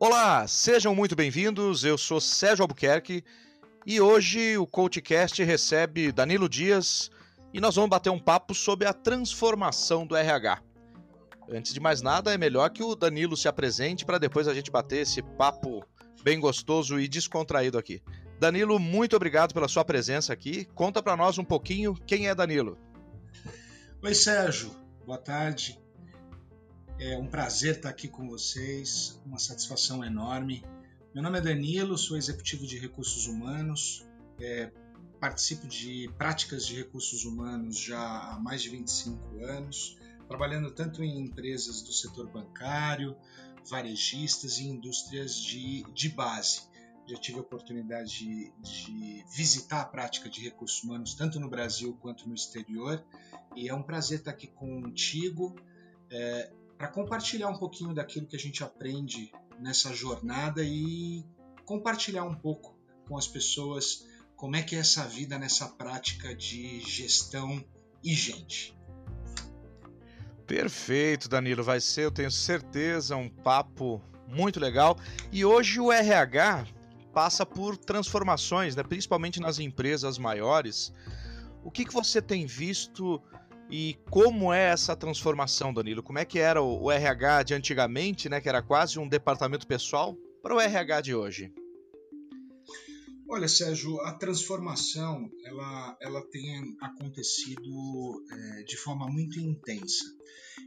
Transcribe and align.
Olá, 0.00 0.46
sejam 0.46 0.94
muito 0.94 1.16
bem-vindos. 1.16 1.82
Eu 1.82 1.98
sou 1.98 2.20
Sérgio 2.20 2.62
Albuquerque 2.62 3.24
e 3.84 4.00
hoje 4.00 4.56
o 4.56 4.64
CoachCast 4.64 5.42
recebe 5.42 6.12
Danilo 6.12 6.48
Dias 6.48 7.10
e 7.52 7.60
nós 7.60 7.74
vamos 7.74 7.90
bater 7.90 8.08
um 8.08 8.18
papo 8.18 8.54
sobre 8.54 8.86
a 8.86 8.92
transformação 8.92 10.06
do 10.06 10.14
RH. 10.14 10.62
Antes 11.50 11.74
de 11.74 11.80
mais 11.80 12.00
nada, 12.00 12.32
é 12.32 12.38
melhor 12.38 12.70
que 12.70 12.80
o 12.80 12.94
Danilo 12.94 13.36
se 13.36 13.48
apresente 13.48 14.04
para 14.04 14.18
depois 14.18 14.46
a 14.46 14.54
gente 14.54 14.70
bater 14.70 14.98
esse 14.98 15.20
papo 15.20 15.84
bem 16.22 16.38
gostoso 16.38 17.00
e 17.00 17.08
descontraído 17.08 17.76
aqui. 17.76 18.00
Danilo, 18.38 18.78
muito 18.78 19.16
obrigado 19.16 19.52
pela 19.52 19.66
sua 19.66 19.84
presença 19.84 20.32
aqui. 20.32 20.64
Conta 20.76 21.02
para 21.02 21.16
nós 21.16 21.38
um 21.38 21.44
pouquinho 21.44 21.94
quem 22.06 22.28
é 22.28 22.34
Danilo. 22.36 22.78
Oi, 24.00 24.14
Sérgio. 24.14 24.70
Boa 25.04 25.18
tarde. 25.18 25.76
É 27.00 27.16
um 27.16 27.28
prazer 27.28 27.76
estar 27.76 27.90
aqui 27.90 28.08
com 28.08 28.28
vocês, 28.28 29.20
uma 29.24 29.38
satisfação 29.38 30.04
enorme. 30.04 30.64
Meu 31.14 31.22
nome 31.22 31.38
é 31.38 31.40
Danilo, 31.40 31.96
sou 31.96 32.16
executivo 32.16 32.66
de 32.66 32.76
recursos 32.76 33.28
humanos, 33.28 34.04
é, 34.40 34.72
participo 35.20 35.68
de 35.68 36.10
práticas 36.18 36.66
de 36.66 36.74
recursos 36.74 37.24
humanos 37.24 37.78
já 37.78 38.00
há 38.00 38.40
mais 38.40 38.62
de 38.62 38.70
25 38.70 39.44
anos, 39.44 39.96
trabalhando 40.26 40.72
tanto 40.72 41.04
em 41.04 41.20
empresas 41.20 41.82
do 41.82 41.92
setor 41.92 42.26
bancário, 42.32 43.16
varejistas 43.70 44.58
e 44.58 44.66
indústrias 44.66 45.36
de, 45.36 45.84
de 45.94 46.08
base. 46.08 46.62
Já 47.06 47.16
tive 47.16 47.38
a 47.38 47.42
oportunidade 47.42 48.10
de, 48.18 48.52
de 48.60 49.24
visitar 49.30 49.82
a 49.82 49.84
prática 49.84 50.28
de 50.28 50.42
recursos 50.42 50.82
humanos 50.82 51.14
tanto 51.14 51.38
no 51.38 51.48
Brasil 51.48 51.96
quanto 52.00 52.28
no 52.28 52.34
exterior 52.34 53.04
e 53.54 53.68
é 53.68 53.74
um 53.74 53.84
prazer 53.84 54.18
estar 54.18 54.32
aqui 54.32 54.48
contigo. 54.48 55.54
É, 56.10 56.50
para 56.78 56.86
compartilhar 56.86 57.48
um 57.48 57.58
pouquinho 57.58 57.92
daquilo 57.92 58.26
que 58.26 58.36
a 58.36 58.38
gente 58.38 58.62
aprende 58.62 59.32
nessa 59.58 59.92
jornada 59.92 60.62
e 60.62 61.24
compartilhar 61.64 62.24
um 62.24 62.34
pouco 62.34 62.78
com 63.08 63.18
as 63.18 63.26
pessoas 63.26 64.06
como 64.36 64.54
é 64.54 64.62
que 64.62 64.76
é 64.76 64.78
essa 64.78 65.02
vida 65.04 65.36
nessa 65.36 65.66
prática 65.66 66.32
de 66.34 66.78
gestão 66.80 67.62
e 68.04 68.14
gente. 68.14 68.78
Perfeito, 70.46 71.28
Danilo. 71.28 71.64
Vai 71.64 71.80
ser, 71.80 72.04
eu 72.04 72.12
tenho 72.12 72.30
certeza, 72.30 73.16
um 73.16 73.28
papo 73.28 74.00
muito 74.28 74.60
legal. 74.60 74.96
E 75.32 75.44
hoje 75.44 75.80
o 75.80 75.90
RH 75.90 76.66
passa 77.12 77.44
por 77.44 77.76
transformações, 77.76 78.76
né? 78.76 78.84
principalmente 78.84 79.40
nas 79.40 79.58
empresas 79.58 80.16
maiores. 80.16 80.92
O 81.64 81.70
que, 81.70 81.84
que 81.84 81.92
você 81.92 82.22
tem 82.22 82.46
visto 82.46 83.20
e 83.70 83.96
como 84.10 84.52
é 84.52 84.70
essa 84.70 84.96
transformação, 84.96 85.72
Danilo? 85.72 86.02
Como 86.02 86.18
é 86.18 86.24
que 86.24 86.38
era 86.38 86.62
o 86.62 86.90
RH 86.90 87.42
de 87.42 87.54
antigamente, 87.54 88.28
né, 88.28 88.40
que 88.40 88.48
era 88.48 88.62
quase 88.62 88.98
um 88.98 89.08
departamento 89.08 89.66
pessoal, 89.66 90.16
para 90.42 90.54
o 90.54 90.60
RH 90.60 91.00
de 91.02 91.14
hoje? 91.14 91.52
Olha, 93.30 93.46
Sérgio, 93.46 94.00
a 94.00 94.14
transformação 94.14 95.30
ela, 95.44 95.98
ela 96.00 96.22
tem 96.30 96.76
acontecido 96.80 98.24
é, 98.30 98.62
de 98.62 98.76
forma 98.78 99.06
muito 99.06 99.38
intensa. 99.38 100.04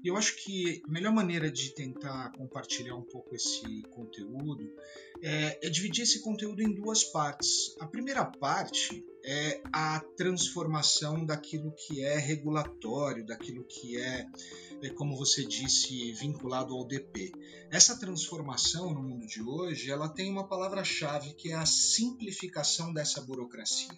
E 0.04 0.08
eu 0.08 0.16
acho 0.16 0.36
que 0.44 0.80
a 0.88 0.92
melhor 0.92 1.12
maneira 1.12 1.52
de 1.52 1.74
tentar 1.74 2.32
compartilhar 2.34 2.96
um 2.96 3.02
pouco 3.02 3.36
esse 3.36 3.82
conteúdo 3.90 4.64
é, 5.24 5.68
é 5.68 5.70
dividir 5.72 6.04
esse 6.04 6.22
conteúdo 6.22 6.62
em 6.62 6.72
duas 6.72 7.04
partes. 7.04 7.76
A 7.80 7.88
primeira 7.88 8.26
parte 8.26 9.04
é 9.24 9.62
a 9.72 10.00
transformação 10.18 11.26
daquilo 11.26 11.72
que 11.72 12.04
é 12.04 12.18
regulatório, 12.18 13.26
daquilo 13.26 13.64
que 13.64 13.98
é, 13.98 14.28
é, 14.82 14.90
como 14.90 15.16
você 15.16 15.46
disse, 15.46 16.12
vinculado 16.14 16.74
ao 16.74 16.86
DP. 16.86 17.32
Essa 17.70 17.98
transformação 17.98 18.94
no 18.94 19.02
mundo 19.02 19.28
de 19.28 19.42
hoje, 19.42 19.92
ela 19.92 20.10
tem 20.10 20.32
uma 20.32 20.48
palavra-chave 20.48 21.34
que 21.34 21.52
é 21.52 21.56
a 21.56 21.66
simplificação 21.66 22.94
dessa 22.94 23.22
burocracia. 23.22 23.98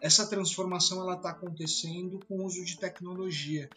Essa 0.00 0.26
transformação 0.26 1.00
ela 1.00 1.14
está 1.14 1.30
acontecendo 1.30 2.18
com 2.26 2.38
o 2.38 2.44
uso 2.44 2.64
de 2.64 2.76
tecnologia 2.76 3.70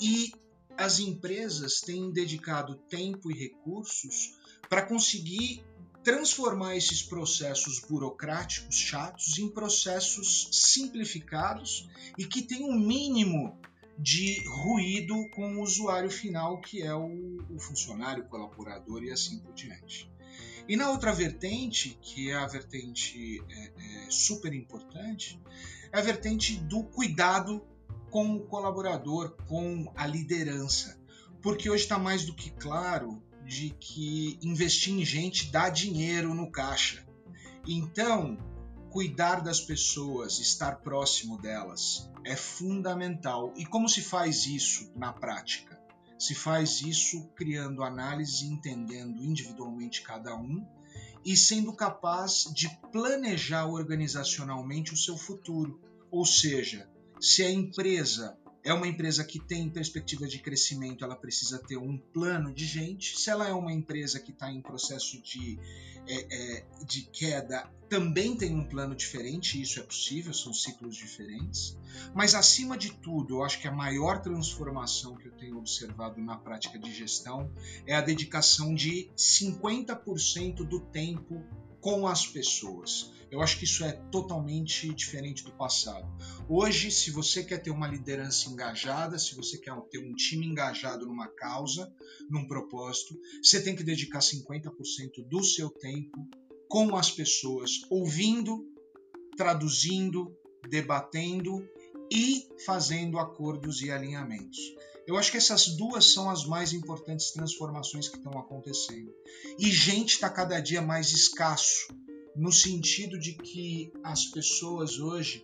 e 0.00 0.32
as 0.76 0.98
empresas 0.98 1.80
têm 1.80 2.10
dedicado 2.10 2.74
tempo 2.88 3.30
e 3.30 3.34
recursos 3.34 4.38
para 4.68 4.86
conseguir 4.86 5.62
transformar 6.02 6.76
esses 6.76 7.02
processos 7.02 7.80
burocráticos 7.80 8.76
chatos 8.76 9.38
em 9.38 9.48
processos 9.48 10.48
simplificados 10.52 11.88
e 12.18 12.24
que 12.24 12.42
tem 12.42 12.64
um 12.64 12.78
mínimo 12.78 13.58
de 13.98 14.42
ruído 14.48 15.14
com 15.34 15.56
o 15.56 15.62
usuário 15.62 16.10
final, 16.10 16.60
que 16.60 16.82
é 16.82 16.94
o, 16.94 17.44
o 17.50 17.58
funcionário, 17.58 18.24
o 18.24 18.28
colaborador 18.28 19.04
e 19.04 19.10
assim 19.10 19.38
por 19.38 19.52
diante. 19.52 20.10
E 20.66 20.76
na 20.76 20.90
outra 20.90 21.12
vertente, 21.12 21.98
que 22.00 22.30
é 22.30 22.34
a 22.34 22.46
vertente 22.46 23.42
é, 23.50 23.72
é, 24.06 24.10
super 24.10 24.54
importante, 24.54 25.38
é 25.92 25.98
a 25.98 26.02
vertente 26.02 26.56
do 26.56 26.84
cuidado 26.84 27.62
com 28.08 28.36
o 28.36 28.46
colaborador, 28.46 29.36
com 29.48 29.92
a 29.94 30.06
liderança. 30.06 30.98
Porque 31.42 31.68
hoje 31.68 31.82
está 31.82 31.98
mais 31.98 32.24
do 32.24 32.34
que 32.34 32.50
claro 32.50 33.22
de 33.50 33.70
que 33.70 34.38
investir 34.44 34.94
em 34.94 35.04
gente 35.04 35.50
dá 35.50 35.68
dinheiro 35.68 36.32
no 36.32 36.52
caixa. 36.52 37.04
Então, 37.66 38.38
cuidar 38.92 39.40
das 39.40 39.60
pessoas, 39.60 40.38
estar 40.38 40.76
próximo 40.82 41.36
delas 41.36 42.08
é 42.24 42.36
fundamental. 42.36 43.52
E 43.56 43.66
como 43.66 43.88
se 43.88 44.02
faz 44.02 44.46
isso 44.46 44.92
na 44.94 45.12
prática? 45.12 45.76
Se 46.16 46.32
faz 46.32 46.80
isso 46.80 47.28
criando 47.34 47.82
análise, 47.82 48.46
entendendo 48.46 49.20
individualmente 49.20 50.02
cada 50.02 50.36
um 50.36 50.64
e 51.24 51.36
sendo 51.36 51.72
capaz 51.72 52.44
de 52.54 52.68
planejar 52.92 53.66
organizacionalmente 53.66 54.94
o 54.94 54.96
seu 54.96 55.16
futuro. 55.16 55.80
Ou 56.08 56.24
seja, 56.24 56.88
se 57.20 57.42
a 57.42 57.50
empresa 57.50 58.38
é 58.62 58.72
uma 58.72 58.86
empresa 58.86 59.24
que 59.24 59.38
tem 59.38 59.68
perspectiva 59.68 60.26
de 60.26 60.38
crescimento, 60.38 61.04
ela 61.04 61.16
precisa 61.16 61.58
ter 61.58 61.76
um 61.76 61.96
plano 61.96 62.52
de 62.52 62.66
gente. 62.66 63.18
Se 63.18 63.30
ela 63.30 63.48
é 63.48 63.52
uma 63.52 63.72
empresa 63.72 64.20
que 64.20 64.32
está 64.32 64.50
em 64.52 64.60
processo 64.60 65.20
de, 65.22 65.58
é, 66.06 66.58
é, 66.58 66.66
de 66.84 67.02
queda, 67.02 67.70
também 67.88 68.36
tem 68.36 68.54
um 68.54 68.64
plano 68.64 68.94
diferente, 68.94 69.60
isso 69.60 69.80
é 69.80 69.82
possível, 69.82 70.32
são 70.32 70.52
ciclos 70.52 70.94
diferentes. 70.94 71.76
Mas, 72.14 72.34
acima 72.34 72.76
de 72.76 72.92
tudo, 72.92 73.36
eu 73.36 73.44
acho 73.44 73.60
que 73.60 73.66
a 73.66 73.72
maior 73.72 74.20
transformação 74.20 75.16
que 75.16 75.26
eu 75.26 75.32
tenho 75.32 75.58
observado 75.58 76.20
na 76.20 76.36
prática 76.36 76.78
de 76.78 76.94
gestão 76.94 77.50
é 77.86 77.94
a 77.94 78.00
dedicação 78.00 78.74
de 78.74 79.10
50% 79.16 80.56
do 80.66 80.80
tempo 80.80 81.42
com 81.80 82.06
as 82.06 82.26
pessoas. 82.26 83.10
Eu 83.30 83.40
acho 83.40 83.58
que 83.58 83.64
isso 83.64 83.84
é 83.84 83.92
totalmente 84.10 84.92
diferente 84.92 85.44
do 85.44 85.52
passado. 85.52 86.06
Hoje, 86.48 86.90
se 86.90 87.12
você 87.12 87.44
quer 87.44 87.58
ter 87.58 87.70
uma 87.70 87.86
liderança 87.86 88.48
engajada, 88.48 89.18
se 89.18 89.36
você 89.36 89.56
quer 89.56 89.72
ter 89.82 89.98
um 89.98 90.14
time 90.14 90.46
engajado 90.46 91.06
numa 91.06 91.28
causa, 91.28 91.92
num 92.28 92.46
propósito, 92.46 93.16
você 93.40 93.62
tem 93.62 93.76
que 93.76 93.84
dedicar 93.84 94.18
50% 94.18 95.28
do 95.28 95.44
seu 95.44 95.70
tempo 95.70 96.28
com 96.68 96.96
as 96.96 97.10
pessoas, 97.10 97.82
ouvindo, 97.88 98.64
traduzindo, 99.36 100.36
debatendo 100.68 101.64
e 102.10 102.48
fazendo 102.66 103.18
acordos 103.18 103.80
e 103.80 103.90
alinhamentos. 103.90 104.58
Eu 105.06 105.16
acho 105.16 105.30
que 105.30 105.36
essas 105.36 105.68
duas 105.76 106.12
são 106.12 106.28
as 106.28 106.44
mais 106.44 106.72
importantes 106.72 107.32
transformações 107.32 108.08
que 108.08 108.16
estão 108.16 108.38
acontecendo. 108.38 109.12
E 109.58 109.70
gente 109.70 110.14
está 110.14 110.28
cada 110.28 110.60
dia 110.60 110.82
mais 110.82 111.12
escasso, 111.12 111.88
no 112.36 112.52
sentido 112.52 113.18
de 113.18 113.34
que 113.34 113.92
as 114.02 114.26
pessoas 114.26 114.98
hoje 114.98 115.42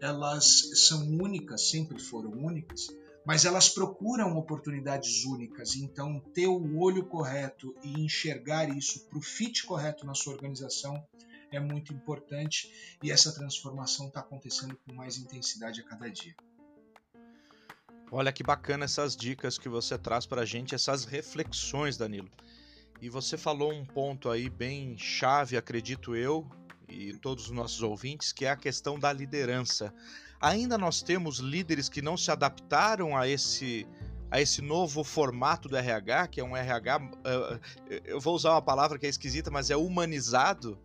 elas 0.00 0.86
são 0.86 1.08
únicas, 1.08 1.70
sempre 1.70 1.98
foram 1.98 2.30
únicas, 2.30 2.88
mas 3.24 3.44
elas 3.44 3.68
procuram 3.68 4.36
oportunidades 4.36 5.24
únicas. 5.24 5.74
Então, 5.74 6.20
ter 6.32 6.46
o 6.46 6.78
olho 6.78 7.04
correto 7.06 7.74
e 7.82 8.00
enxergar 8.00 8.68
isso 8.68 9.08
para 9.08 9.18
o 9.18 9.22
fit 9.22 9.64
correto 9.64 10.06
na 10.06 10.14
sua 10.14 10.34
organização 10.34 11.02
é 11.50 11.58
muito 11.58 11.92
importante 11.92 12.70
e 13.02 13.10
essa 13.10 13.32
transformação 13.32 14.08
está 14.08 14.20
acontecendo 14.20 14.76
com 14.84 14.92
mais 14.92 15.16
intensidade 15.16 15.80
a 15.80 15.84
cada 15.84 16.08
dia. 16.08 16.34
Olha 18.10 18.32
que 18.32 18.44
bacana 18.44 18.84
essas 18.84 19.16
dicas 19.16 19.58
que 19.58 19.68
você 19.68 19.98
traz 19.98 20.26
para 20.26 20.42
a 20.42 20.44
gente, 20.44 20.74
essas 20.74 21.04
reflexões, 21.04 21.96
Danilo. 21.96 22.30
E 23.00 23.08
você 23.08 23.36
falou 23.36 23.72
um 23.72 23.84
ponto 23.84 24.30
aí 24.30 24.48
bem 24.48 24.96
chave, 24.96 25.56
acredito 25.56 26.16
eu, 26.16 26.48
e 26.88 27.12
todos 27.14 27.46
os 27.46 27.50
nossos 27.50 27.82
ouvintes, 27.82 28.32
que 28.32 28.44
é 28.44 28.50
a 28.50 28.56
questão 28.56 28.98
da 28.98 29.12
liderança. 29.12 29.92
Ainda 30.40 30.78
nós 30.78 31.02
temos 31.02 31.38
líderes 31.38 31.88
que 31.88 32.00
não 32.00 32.16
se 32.16 32.30
adaptaram 32.30 33.16
a 33.16 33.28
esse 33.28 33.86
a 34.28 34.40
esse 34.40 34.60
novo 34.60 35.04
formato 35.04 35.68
do 35.68 35.76
RH, 35.76 36.26
que 36.28 36.40
é 36.40 36.44
um 36.44 36.56
RH, 36.56 36.96
uh, 36.98 37.60
eu 38.04 38.20
vou 38.20 38.34
usar 38.34 38.50
uma 38.50 38.62
palavra 38.62 38.98
que 38.98 39.06
é 39.06 39.08
esquisita, 39.08 39.52
mas 39.52 39.70
é 39.70 39.76
humanizado. 39.76 40.76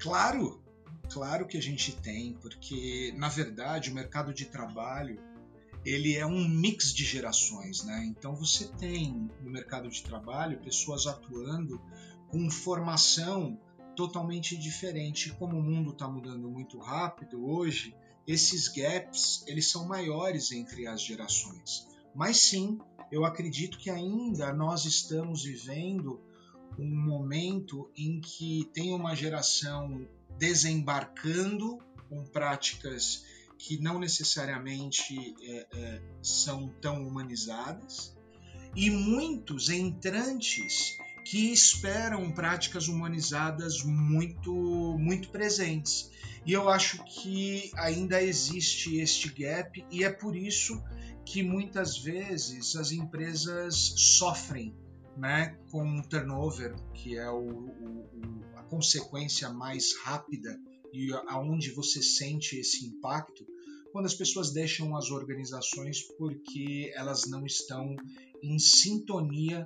Claro, 0.00 0.60
claro 1.08 1.46
que 1.46 1.56
a 1.56 1.62
gente 1.62 1.94
tem, 1.94 2.32
porque 2.34 3.14
na 3.16 3.28
verdade 3.28 3.90
o 3.90 3.94
mercado 3.94 4.34
de 4.34 4.46
trabalho 4.46 5.18
ele 5.84 6.16
é 6.16 6.26
um 6.26 6.48
mix 6.48 6.92
de 6.92 7.04
gerações, 7.04 7.84
né? 7.84 8.04
Então 8.06 8.34
você 8.34 8.68
tem 8.78 9.30
no 9.42 9.50
mercado 9.50 9.88
de 9.88 10.02
trabalho 10.02 10.60
pessoas 10.60 11.06
atuando 11.06 11.80
com 12.28 12.50
formação 12.50 13.58
totalmente 13.94 14.56
diferente. 14.56 15.32
Como 15.32 15.58
o 15.58 15.62
mundo 15.62 15.90
está 15.90 16.08
mudando 16.08 16.50
muito 16.50 16.78
rápido 16.78 17.46
hoje, 17.46 17.94
esses 18.26 18.68
gaps 18.68 19.44
eles 19.46 19.70
são 19.70 19.86
maiores 19.86 20.50
entre 20.52 20.86
as 20.86 21.02
gerações. 21.02 21.86
Mas 22.14 22.38
sim, 22.38 22.78
eu 23.12 23.24
acredito 23.24 23.78
que 23.78 23.90
ainda 23.90 24.52
nós 24.52 24.84
estamos 24.84 25.44
vivendo 25.44 26.20
um 26.78 26.88
momento 26.88 27.90
em 27.96 28.20
que 28.20 28.68
tem 28.72 28.92
uma 28.92 29.14
geração 29.14 30.08
desembarcando 30.38 31.78
com 32.08 32.24
práticas 32.24 33.24
que 33.58 33.80
não 33.80 33.98
necessariamente 33.98 35.34
é, 35.42 35.66
é, 35.72 36.02
são 36.22 36.68
tão 36.80 37.06
humanizadas 37.06 38.16
e 38.76 38.90
muitos 38.90 39.68
entrantes 39.68 40.98
que 41.24 41.52
esperam 41.52 42.30
práticas 42.32 42.88
humanizadas 42.88 43.82
muito 43.82 44.52
muito 44.98 45.30
presentes. 45.30 46.10
E 46.44 46.52
eu 46.52 46.68
acho 46.68 47.02
que 47.04 47.70
ainda 47.76 48.22
existe 48.22 48.98
este 48.98 49.30
gap 49.30 49.84
e 49.90 50.04
é 50.04 50.10
por 50.10 50.36
isso 50.36 50.82
que 51.24 51.42
muitas 51.42 51.96
vezes 51.96 52.76
as 52.76 52.92
empresas 52.92 53.94
sofrem 53.96 54.76
né, 55.16 55.56
com 55.70 55.98
o 55.98 56.02
turnover, 56.02 56.74
que 56.92 57.16
é 57.16 57.30
o, 57.30 57.38
o, 57.38 58.44
a 58.56 58.62
consequência 58.64 59.48
mais 59.48 59.96
rápida 60.04 60.58
e 60.94 61.12
aonde 61.26 61.70
você 61.70 62.02
sente 62.02 62.58
esse 62.58 62.86
impacto 62.86 63.46
quando 63.92 64.06
as 64.06 64.14
pessoas 64.14 64.52
deixam 64.52 64.96
as 64.96 65.10
organizações 65.10 66.02
porque 66.02 66.92
elas 66.96 67.26
não 67.26 67.46
estão 67.46 67.94
em 68.42 68.58
sintonia 68.58 69.64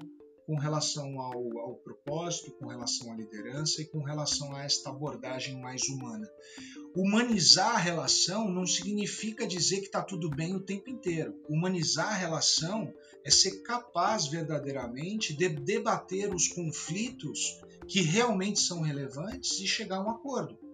com 0.48 0.56
relação 0.56 1.20
ao, 1.20 1.58
ao, 1.58 1.74
propósito, 1.76 2.52
com 2.52 2.68
relação 2.68 3.12
à 3.12 3.16
liderança 3.16 3.82
e 3.82 3.86
com 3.86 4.02
relação 4.02 4.54
a 4.54 4.64
esta 4.64 4.88
abordagem 4.88 5.60
mais 5.60 5.82
humana. 5.88 6.26
Humanizar 6.96 7.74
a 7.74 7.78
relação 7.78 8.50
não 8.50 8.66
significa 8.66 9.46
dizer 9.46 9.80
que 9.80 9.86
está 9.86 10.02
tudo 10.02 10.30
bem 10.30 10.54
o 10.54 10.60
tempo 10.60 10.88
inteiro. 10.88 11.34
Humanizar 11.50 12.08
a 12.08 12.16
relação 12.16 12.92
é 13.24 13.30
ser 13.30 13.62
capaz 13.62 14.26
verdadeiramente 14.26 15.34
de 15.34 15.50
debater 15.50 16.34
os 16.34 16.48
conflitos 16.48 17.60
que 17.86 18.00
realmente 18.00 18.60
são 18.60 18.80
relevantes 18.80 19.60
e 19.60 19.66
chegar 19.66 19.98
a 19.98 20.02
um 20.02 20.10
acordo. 20.10 20.67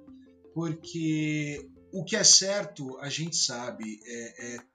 Porque 0.54 1.68
o 1.92 2.04
que 2.04 2.16
é 2.16 2.24
certo, 2.24 2.96
a 3.00 3.08
gente 3.08 3.36
sabe, 3.36 4.00
é, 4.06 4.54
é 4.54 4.74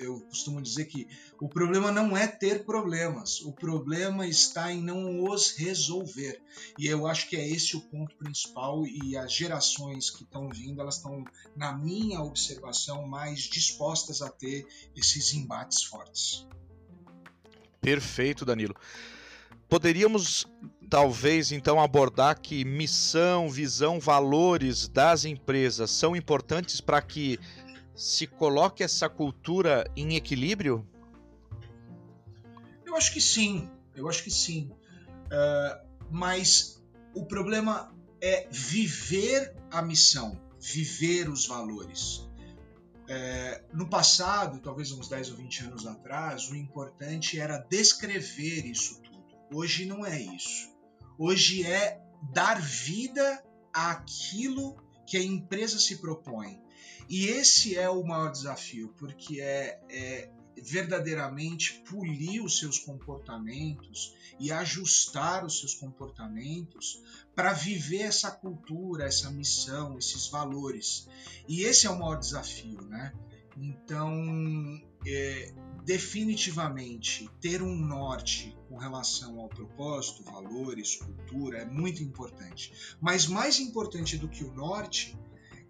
eu 0.00 0.20
costumo 0.20 0.60
dizer 0.60 0.86
que 0.86 1.06
o 1.40 1.48
problema 1.48 1.90
não 1.92 2.16
é 2.16 2.26
ter 2.26 2.64
problemas, 2.64 3.40
o 3.40 3.52
problema 3.52 4.26
está 4.26 4.72
em 4.72 4.82
não 4.82 5.22
os 5.24 5.50
resolver. 5.52 6.40
E 6.78 6.86
eu 6.86 7.06
acho 7.06 7.28
que 7.28 7.36
é 7.36 7.46
esse 7.46 7.76
o 7.76 7.80
ponto 7.80 8.16
principal 8.16 8.86
e 8.86 9.16
as 9.16 9.32
gerações 9.32 10.10
que 10.10 10.24
estão 10.24 10.48
vindo, 10.48 10.80
elas 10.80 10.96
estão, 10.96 11.24
na 11.56 11.76
minha 11.76 12.20
observação, 12.20 13.06
mais 13.06 13.40
dispostas 13.40 14.22
a 14.22 14.30
ter 14.30 14.66
esses 14.96 15.34
embates 15.34 15.82
fortes. 15.82 16.46
Perfeito, 17.80 18.44
Danilo. 18.44 18.74
Poderíamos 19.72 20.46
talvez 20.90 21.50
então 21.50 21.80
abordar 21.80 22.38
que 22.38 22.62
missão, 22.62 23.48
visão, 23.48 23.98
valores 23.98 24.86
das 24.86 25.24
empresas 25.24 25.90
são 25.90 26.14
importantes 26.14 26.78
para 26.78 27.00
que 27.00 27.40
se 27.94 28.26
coloque 28.26 28.82
essa 28.82 29.08
cultura 29.08 29.90
em 29.96 30.14
equilíbrio? 30.14 30.86
Eu 32.84 32.94
acho 32.96 33.14
que 33.14 33.20
sim, 33.22 33.66
eu 33.96 34.10
acho 34.10 34.22
que 34.22 34.30
sim. 34.30 34.70
Uh, 35.28 35.86
mas 36.10 36.84
o 37.14 37.24
problema 37.24 37.94
é 38.20 38.46
viver 38.50 39.54
a 39.70 39.80
missão, 39.80 40.38
viver 40.60 41.30
os 41.30 41.46
valores. 41.46 42.28
É, 43.08 43.64
no 43.72 43.88
passado, 43.88 44.60
talvez 44.60 44.92
uns 44.92 45.08
10 45.08 45.30
ou 45.30 45.36
20 45.38 45.64
anos 45.64 45.86
atrás, 45.86 46.50
o 46.50 46.54
importante 46.54 47.40
era 47.40 47.56
descrever 47.56 48.66
isso 48.66 49.00
tudo. 49.00 49.11
Hoje 49.52 49.86
não 49.86 50.04
é 50.04 50.20
isso. 50.20 50.70
Hoje 51.18 51.64
é 51.64 52.00
dar 52.32 52.60
vida 52.60 53.44
àquilo 53.72 54.76
que 55.06 55.16
a 55.16 55.22
empresa 55.22 55.78
se 55.78 55.98
propõe. 55.98 56.60
E 57.08 57.26
esse 57.26 57.76
é 57.76 57.88
o 57.90 58.02
maior 58.04 58.30
desafio, 58.30 58.94
porque 58.96 59.40
é, 59.40 59.80
é 59.90 60.30
verdadeiramente 60.56 61.82
polir 61.88 62.42
os 62.42 62.58
seus 62.58 62.78
comportamentos 62.78 64.14
e 64.38 64.52
ajustar 64.52 65.44
os 65.44 65.58
seus 65.58 65.74
comportamentos 65.74 67.02
para 67.34 67.52
viver 67.52 68.02
essa 68.02 68.30
cultura, 68.30 69.04
essa 69.04 69.30
missão, 69.30 69.98
esses 69.98 70.28
valores. 70.28 71.08
E 71.48 71.62
esse 71.62 71.86
é 71.86 71.90
o 71.90 71.98
maior 71.98 72.18
desafio, 72.18 72.80
né? 72.82 73.12
Então, 73.56 74.12
é, 75.06 75.52
definitivamente, 75.84 77.28
ter 77.40 77.62
um 77.62 77.74
norte 77.74 78.56
com 78.68 78.76
relação 78.76 79.40
ao 79.40 79.48
propósito, 79.48 80.22
valores, 80.22 80.96
cultura 80.96 81.58
é 81.58 81.64
muito 81.64 82.02
importante. 82.02 82.72
Mas 83.00 83.26
mais 83.26 83.58
importante 83.58 84.16
do 84.16 84.28
que 84.28 84.44
o 84.44 84.52
norte 84.52 85.16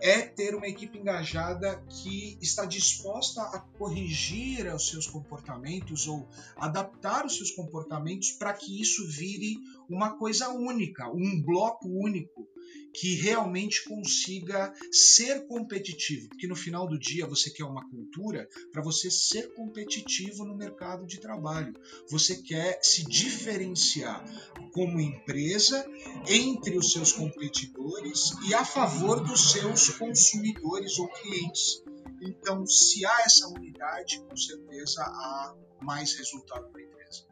é 0.02 0.20
ter 0.20 0.54
uma 0.54 0.66
equipe 0.66 0.98
engajada 0.98 1.76
que 1.88 2.36
está 2.42 2.64
disposta 2.64 3.40
a 3.40 3.60
corrigir 3.60 4.66
os 4.74 4.88
seus 4.88 5.06
comportamentos 5.06 6.08
ou 6.08 6.28
adaptar 6.56 7.24
os 7.24 7.36
seus 7.36 7.52
comportamentos 7.52 8.32
para 8.32 8.52
que 8.52 8.80
isso 8.80 9.06
vire 9.06 9.58
uma 9.88 10.16
coisa 10.16 10.48
única, 10.48 11.08
um 11.08 11.40
bloco 11.40 11.88
único 11.88 12.51
que 12.92 13.14
realmente 13.14 13.84
consiga 13.84 14.72
ser 14.90 15.46
competitivo, 15.46 16.28
porque 16.28 16.46
no 16.46 16.54
final 16.54 16.86
do 16.86 16.98
dia 16.98 17.26
você 17.26 17.50
quer 17.50 17.64
uma 17.64 17.88
cultura 17.88 18.48
para 18.70 18.82
você 18.82 19.10
ser 19.10 19.54
competitivo 19.54 20.44
no 20.44 20.56
mercado 20.56 21.06
de 21.06 21.18
trabalho. 21.18 21.74
Você 22.10 22.42
quer 22.42 22.78
se 22.82 23.04
diferenciar 23.04 24.24
como 24.72 25.00
empresa 25.00 25.86
entre 26.28 26.76
os 26.76 26.92
seus 26.92 27.12
competidores 27.12 28.32
e 28.46 28.54
a 28.54 28.64
favor 28.64 29.20
dos 29.20 29.52
seus 29.52 29.90
consumidores 29.90 30.98
ou 30.98 31.08
clientes. 31.08 31.82
Então, 32.20 32.66
se 32.66 33.04
há 33.04 33.22
essa 33.22 33.48
unidade, 33.48 34.20
com 34.28 34.36
certeza 34.36 35.02
há 35.02 35.56
mais 35.80 36.14
resultado 36.14 36.68
para 36.70 36.80
a 36.80 36.84
empresa. 36.84 37.24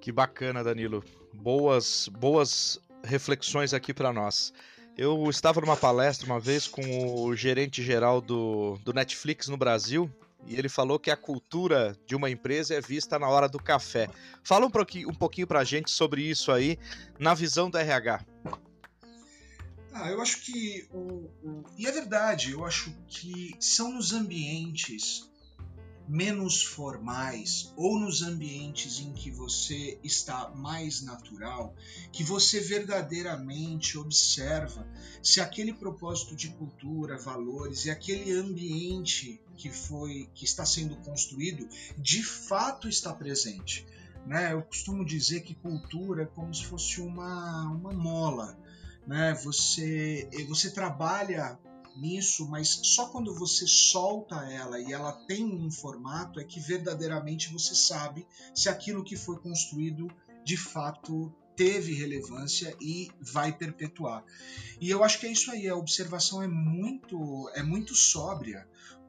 Que 0.00 0.12
bacana, 0.12 0.62
Danilo. 0.62 1.02
Boas, 1.32 2.08
boas 2.08 2.78
reflexões 3.02 3.74
aqui 3.74 3.92
para 3.92 4.12
nós. 4.12 4.52
Eu 4.96 5.30
estava 5.30 5.60
numa 5.60 5.76
palestra 5.76 6.26
uma 6.26 6.40
vez 6.40 6.66
com 6.66 6.82
o 7.22 7.34
gerente 7.34 7.82
geral 7.82 8.20
do, 8.20 8.78
do 8.84 8.92
Netflix 8.92 9.48
no 9.48 9.56
Brasil 9.56 10.10
e 10.46 10.56
ele 10.56 10.68
falou 10.68 10.98
que 10.98 11.10
a 11.10 11.16
cultura 11.16 11.96
de 12.06 12.16
uma 12.16 12.30
empresa 12.30 12.74
é 12.74 12.80
vista 12.80 13.18
na 13.18 13.28
hora 13.28 13.48
do 13.48 13.58
café. 13.58 14.08
Fala 14.42 14.66
um 14.66 14.70
pouquinho, 14.70 15.08
um 15.08 15.14
pouquinho 15.14 15.46
para 15.46 15.60
a 15.60 15.64
gente 15.64 15.90
sobre 15.90 16.22
isso 16.22 16.50
aí, 16.50 16.78
na 17.18 17.34
visão 17.34 17.70
do 17.70 17.78
RH. 17.78 18.24
Ah, 19.92 20.08
eu 20.08 20.20
acho 20.20 20.40
que. 20.42 20.86
O, 20.92 21.30
o, 21.42 21.64
e 21.76 21.86
é 21.86 21.92
verdade, 21.92 22.52
eu 22.52 22.64
acho 22.64 22.94
que 23.08 23.54
são 23.58 23.92
nos 23.92 24.12
ambientes 24.12 25.29
menos 26.10 26.64
formais 26.64 27.72
ou 27.76 27.96
nos 27.96 28.20
ambientes 28.20 28.98
em 28.98 29.12
que 29.12 29.30
você 29.30 29.96
está 30.02 30.50
mais 30.56 31.02
natural, 31.02 31.72
que 32.10 32.24
você 32.24 32.58
verdadeiramente 32.58 33.96
observa 33.96 34.84
se 35.22 35.40
aquele 35.40 35.72
propósito 35.72 36.34
de 36.34 36.48
cultura, 36.48 37.16
valores 37.16 37.84
e 37.84 37.90
aquele 37.90 38.32
ambiente 38.32 39.40
que 39.56 39.70
foi 39.70 40.28
que 40.34 40.44
está 40.44 40.66
sendo 40.66 40.96
construído 40.96 41.68
de 41.96 42.24
fato 42.24 42.88
está 42.88 43.12
presente. 43.12 43.86
Né? 44.26 44.52
Eu 44.52 44.62
costumo 44.62 45.04
dizer 45.04 45.42
que 45.42 45.54
cultura 45.54 46.24
é 46.24 46.26
como 46.26 46.52
se 46.52 46.64
fosse 46.64 47.00
uma, 47.00 47.70
uma 47.70 47.92
mola. 47.92 48.58
Né? 49.06 49.32
Você, 49.44 50.28
você 50.48 50.72
trabalha 50.72 51.56
nisso, 51.96 52.48
mas 52.48 52.80
só 52.82 53.08
quando 53.08 53.34
você 53.34 53.66
solta 53.66 54.36
ela 54.50 54.80
e 54.80 54.92
ela 54.92 55.12
tem 55.26 55.44
um 55.44 55.70
formato 55.70 56.40
é 56.40 56.44
que 56.44 56.60
verdadeiramente 56.60 57.52
você 57.52 57.74
sabe 57.74 58.26
se 58.54 58.68
aquilo 58.68 59.04
que 59.04 59.16
foi 59.16 59.38
construído 59.38 60.10
de 60.44 60.56
fato 60.56 61.32
teve 61.56 61.92
relevância 61.92 62.74
e 62.80 63.10
vai 63.20 63.52
perpetuar. 63.52 64.24
E 64.80 64.88
eu 64.88 65.04
acho 65.04 65.20
que 65.20 65.26
é 65.26 65.32
isso 65.32 65.50
aí, 65.50 65.68
a 65.68 65.76
observação 65.76 66.42
é 66.42 66.48
muito 66.48 67.50
é 67.54 67.62
muito 67.62 67.94
sóbria, 67.94 68.66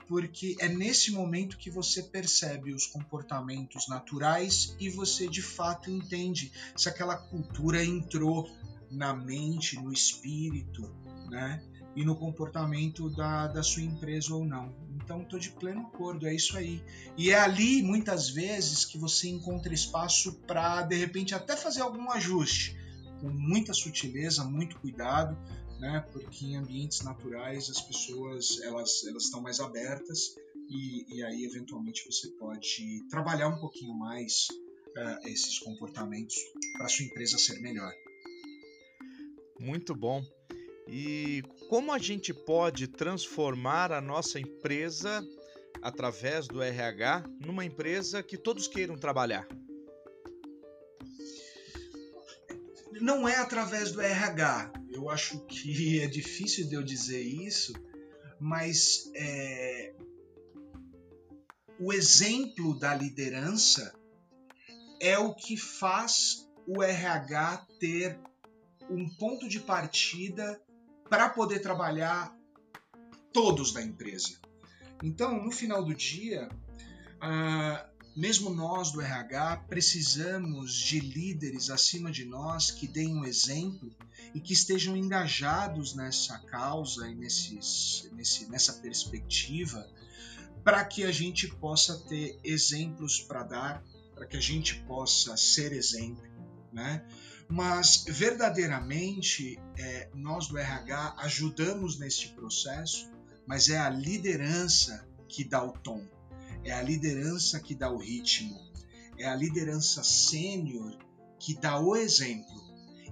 porque 0.08 0.58
é 0.60 0.68
nesse 0.68 1.12
momento 1.12 1.58
que 1.58 1.70
você 1.70 2.04
percebe 2.04 2.74
os 2.74 2.86
comportamentos 2.86 3.88
naturais 3.88 4.76
e 4.80 4.90
você 4.90 5.28
de 5.28 5.42
fato 5.42 5.90
entende 5.90 6.52
se 6.76 6.90
aquela 6.90 7.16
cultura 7.16 7.82
entrou 7.84 8.50
na 8.90 9.14
mente, 9.14 9.78
no 9.78 9.94
espírito, 9.94 10.94
né? 11.30 11.64
E 11.96 12.06
no 12.06 12.16
comportamento 12.16 13.10
da, 13.10 13.48
da 13.48 13.64
sua 13.64 13.84
empresa 13.84 14.34
ou 14.34 14.46
não. 14.46 14.74
Então, 14.96 15.22
estou 15.22 15.40
de 15.40 15.50
pleno 15.52 15.82
acordo, 15.82 16.28
é 16.28 16.34
isso 16.34 16.58
aí. 16.58 16.82
E 17.18 17.32
é 17.32 17.40
ali, 17.40 17.82
muitas 17.84 18.30
vezes, 18.30 18.86
que 18.86 18.98
você 18.98 19.28
encontra 19.28 19.74
espaço 19.74 20.34
para, 20.48 20.84
de 20.84 20.96
repente, 20.96 21.36
até 21.36 21.56
fazer 21.58 21.82
algum 21.82 22.10
ajuste, 22.12 22.78
com 23.20 23.30
muita 23.30 23.74
sutileza, 23.74 24.44
muito 24.44 24.80
cuidado, 24.80 25.38
né? 25.80 26.06
porque 26.12 26.46
em 26.46 26.56
ambientes 26.56 27.02
naturais 27.02 27.70
as 27.70 27.82
pessoas 27.82 28.60
elas, 28.62 29.04
elas 29.06 29.24
estão 29.24 29.42
mais 29.42 29.60
abertas 29.60 30.36
e, 30.70 31.18
e 31.18 31.24
aí, 31.24 31.44
eventualmente, 31.44 32.06
você 32.06 32.30
pode 32.30 33.04
trabalhar 33.10 33.50
um 33.50 33.60
pouquinho 33.60 33.94
mais 33.94 34.48
uh, 34.50 35.28
esses 35.28 35.60
comportamentos 35.60 36.36
para 36.78 36.88
sua 36.88 37.06
empresa 37.06 37.38
ser 37.38 37.60
melhor. 37.60 37.92
Muito 39.60 39.94
bom. 39.94 40.24
E 40.94 41.42
como 41.70 41.94
a 41.94 41.98
gente 41.98 42.34
pode 42.34 42.86
transformar 42.86 43.94
a 43.94 44.02
nossa 44.02 44.38
empresa 44.38 45.26
através 45.82 46.50
do 46.50 46.62
RH 46.62 47.24
numa 47.40 47.64
empresa 47.64 48.22
que 48.22 48.38
todos 48.38 48.68
queiram 48.68 48.98
trabalhar? 48.98 49.48
Não 53.00 53.26
é 53.26 53.38
através 53.38 53.94
do 53.94 54.02
RH. 54.02 54.74
Eu 54.92 55.10
acho 55.10 55.40
que 55.46 56.02
é 56.02 56.08
difícil 56.08 56.68
de 56.68 56.76
eu 56.76 56.84
dizer 56.84 57.22
isso, 57.22 57.72
mas 58.38 59.10
é... 59.16 59.96
o 61.80 61.94
exemplo 61.94 62.78
da 62.78 62.94
liderança 62.94 63.98
é 65.00 65.18
o 65.18 65.34
que 65.34 65.56
faz 65.56 66.52
o 66.68 66.84
RH 66.84 67.66
ter 67.80 68.20
um 68.90 69.08
ponto 69.16 69.48
de 69.48 69.62
partida 69.62 70.62
para 71.12 71.28
poder 71.28 71.60
trabalhar 71.60 72.34
todos 73.34 73.74
da 73.74 73.84
empresa. 73.84 74.40
Então, 75.04 75.44
no 75.44 75.52
final 75.52 75.84
do 75.84 75.94
dia, 75.94 76.48
mesmo 78.16 78.50
nós 78.50 78.94
do 78.94 79.02
RH 79.02 79.66
precisamos 79.68 80.74
de 80.74 81.02
líderes 81.02 81.70
acima 81.70 82.10
de 82.10 82.24
nós 82.24 82.72
que 82.72 82.88
deem 82.88 83.14
um 83.14 83.26
exemplo 83.26 83.94
e 84.34 84.40
que 84.40 84.54
estejam 84.54 84.96
engajados 84.96 85.94
nessa 85.96 86.40
causa 86.40 87.10
e 87.10 87.14
nesses, 87.14 88.10
nesse, 88.14 88.50
nessa 88.50 88.72
perspectiva 88.76 89.86
para 90.64 90.86
que 90.86 91.04
a 91.04 91.12
gente 91.12 91.46
possa 91.56 92.00
ter 92.08 92.40
exemplos 92.42 93.20
para 93.20 93.44
dar, 93.44 93.84
para 94.16 94.26
que 94.26 94.38
a 94.38 94.42
gente 94.42 94.76
possa 94.84 95.36
ser 95.36 95.74
exemplo, 95.74 96.24
né? 96.72 97.06
Mas 97.52 98.06
verdadeiramente 98.08 99.60
é, 99.78 100.10
nós 100.16 100.48
do 100.48 100.58
RH 100.58 101.16
ajudamos 101.18 102.00
neste 102.00 102.30
processo, 102.30 103.12
mas 103.46 103.68
é 103.68 103.78
a 103.78 103.90
liderança 103.90 105.06
que 105.28 105.44
dá 105.44 105.62
o 105.62 105.74
tom, 105.74 106.08
é 106.64 106.72
a 106.72 106.82
liderança 106.82 107.60
que 107.60 107.76
dá 107.76 107.92
o 107.92 107.98
ritmo, 107.98 108.58
é 109.18 109.26
a 109.26 109.36
liderança 109.36 110.02
sênior 110.02 110.98
que 111.38 111.54
dá 111.54 111.78
o 111.78 111.94
exemplo. 111.94 112.62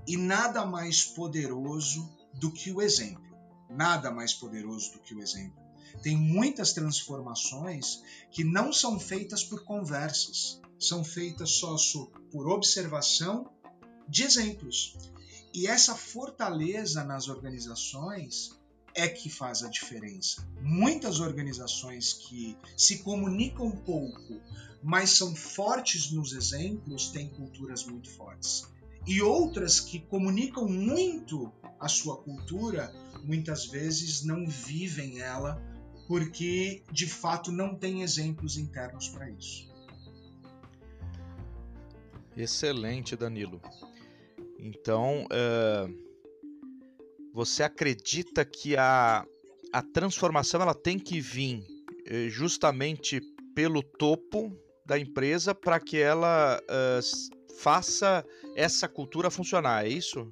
E 0.08 0.16
nada 0.16 0.66
mais 0.66 1.04
poderoso 1.04 2.10
do 2.36 2.50
que 2.50 2.72
o 2.72 2.82
exemplo. 2.82 3.28
Nada 3.70 4.10
mais 4.10 4.34
poderoso 4.34 4.94
do 4.94 5.00
que 5.00 5.14
o 5.14 5.22
exemplo. 5.22 5.60
Tem 6.02 6.16
muitas 6.16 6.72
transformações 6.72 8.02
que 8.32 8.44
não 8.46 8.72
são 8.72 8.98
feitas 8.98 9.44
por 9.44 9.66
conversas, 9.66 10.62
são 10.80 11.04
feitas 11.04 11.52
só 11.52 11.76
por 12.32 12.48
observação 12.48 13.52
de 14.10 14.24
exemplos. 14.24 14.98
E 15.54 15.68
essa 15.68 15.96
fortaleza 15.96 17.04
nas 17.04 17.28
organizações 17.28 18.58
é 18.96 19.08
que 19.08 19.30
faz 19.30 19.64
a 19.64 19.70
diferença. 19.70 20.48
Muitas 20.62 21.20
organizações 21.20 22.14
que 22.14 22.58
se 22.76 23.00
comunicam 23.00 23.72
pouco, 23.72 24.42
mas 24.84 25.12
são 25.12 25.36
fortes 25.36 26.12
nos 26.12 26.34
exemplos, 26.34 27.10
têm 27.10 27.30
culturas 27.30 27.86
muito 27.86 28.10
fortes. 28.10 28.68
E 29.08 29.22
outras 29.22 29.80
que 29.80 30.00
comunicam 30.00 30.68
muito 30.68 31.52
a 31.80 31.88
sua 31.88 32.18
cultura, 32.18 32.94
muitas 33.24 33.66
vezes 33.66 34.24
não 34.24 34.48
vivem 34.48 35.20
ela 35.20 35.62
porque 36.08 36.84
de 36.92 37.06
fato 37.08 37.52
não 37.52 37.76
tem 37.76 38.02
exemplos 38.02 38.58
internos 38.58 39.08
para 39.08 39.30
isso. 39.30 39.70
Excelente, 42.36 43.16
Danilo. 43.16 43.62
Então, 44.62 45.26
uh, 45.26 46.10
você 47.34 47.64
acredita 47.64 48.44
que 48.44 48.76
a, 48.76 49.26
a 49.72 49.82
transformação 49.82 50.62
ela 50.62 50.76
tem 50.76 51.00
que 51.00 51.22
vir 51.22 51.60
uh, 51.60 52.30
justamente 52.30 53.22
pelo 53.56 53.82
topo 53.82 54.52
da 54.86 55.00
empresa 55.00 55.56
para 55.56 55.80
que 55.80 55.98
ela 55.98 56.62
uh, 56.62 57.56
faça 57.60 58.26
essa 58.56 58.88
cultura 58.88 59.30
funcionar, 59.30 59.86
é 59.86 59.90
isso? 59.90 60.28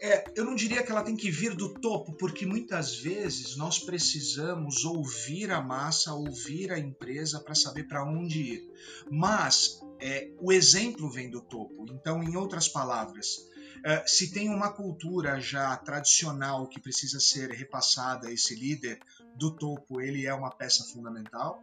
É, 0.00 0.24
eu 0.34 0.44
não 0.44 0.56
diria 0.56 0.82
que 0.82 0.90
ela 0.90 1.04
tem 1.04 1.14
que 1.14 1.30
vir 1.30 1.54
do 1.54 1.74
topo, 1.74 2.12
porque 2.14 2.44
muitas 2.44 2.96
vezes 2.96 3.56
nós 3.56 3.78
precisamos 3.78 4.84
ouvir 4.84 5.52
a 5.52 5.60
massa, 5.60 6.12
ouvir 6.12 6.72
a 6.72 6.78
empresa 6.78 7.38
para 7.38 7.54
saber 7.54 7.84
para 7.84 8.04
onde 8.04 8.40
ir. 8.40 8.70
Mas 9.08 9.80
é, 10.02 10.28
o 10.40 10.52
exemplo 10.52 11.08
vem 11.08 11.30
do 11.30 11.40
topo. 11.40 11.86
Então, 11.90 12.22
em 12.22 12.36
outras 12.36 12.66
palavras, 12.66 13.46
é, 13.84 14.04
se 14.06 14.32
tem 14.32 14.50
uma 14.50 14.72
cultura 14.72 15.40
já 15.40 15.76
tradicional 15.76 16.68
que 16.68 16.80
precisa 16.80 17.20
ser 17.20 17.50
repassada, 17.50 18.30
esse 18.30 18.54
líder 18.54 18.98
do 19.36 19.54
topo, 19.56 20.00
ele 20.00 20.26
é 20.26 20.34
uma 20.34 20.50
peça 20.50 20.84
fundamental. 20.92 21.62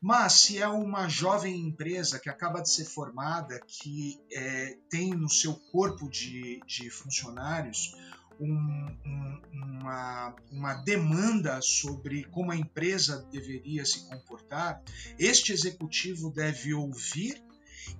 Mas 0.00 0.34
se 0.34 0.58
é 0.58 0.68
uma 0.68 1.08
jovem 1.08 1.60
empresa 1.60 2.20
que 2.20 2.28
acaba 2.28 2.60
de 2.60 2.70
ser 2.70 2.84
formada, 2.84 3.58
que 3.66 4.20
é, 4.30 4.76
tem 4.88 5.10
no 5.10 5.28
seu 5.28 5.54
corpo 5.54 6.08
de, 6.08 6.60
de 6.66 6.88
funcionários 6.90 7.96
um, 8.38 8.54
um, 9.04 9.42
uma, 9.52 10.36
uma 10.52 10.74
demanda 10.74 11.60
sobre 11.60 12.22
como 12.24 12.52
a 12.52 12.56
empresa 12.56 13.26
deveria 13.32 13.84
se 13.84 14.08
comportar, 14.08 14.80
este 15.18 15.52
executivo 15.52 16.30
deve 16.30 16.72
ouvir 16.72 17.42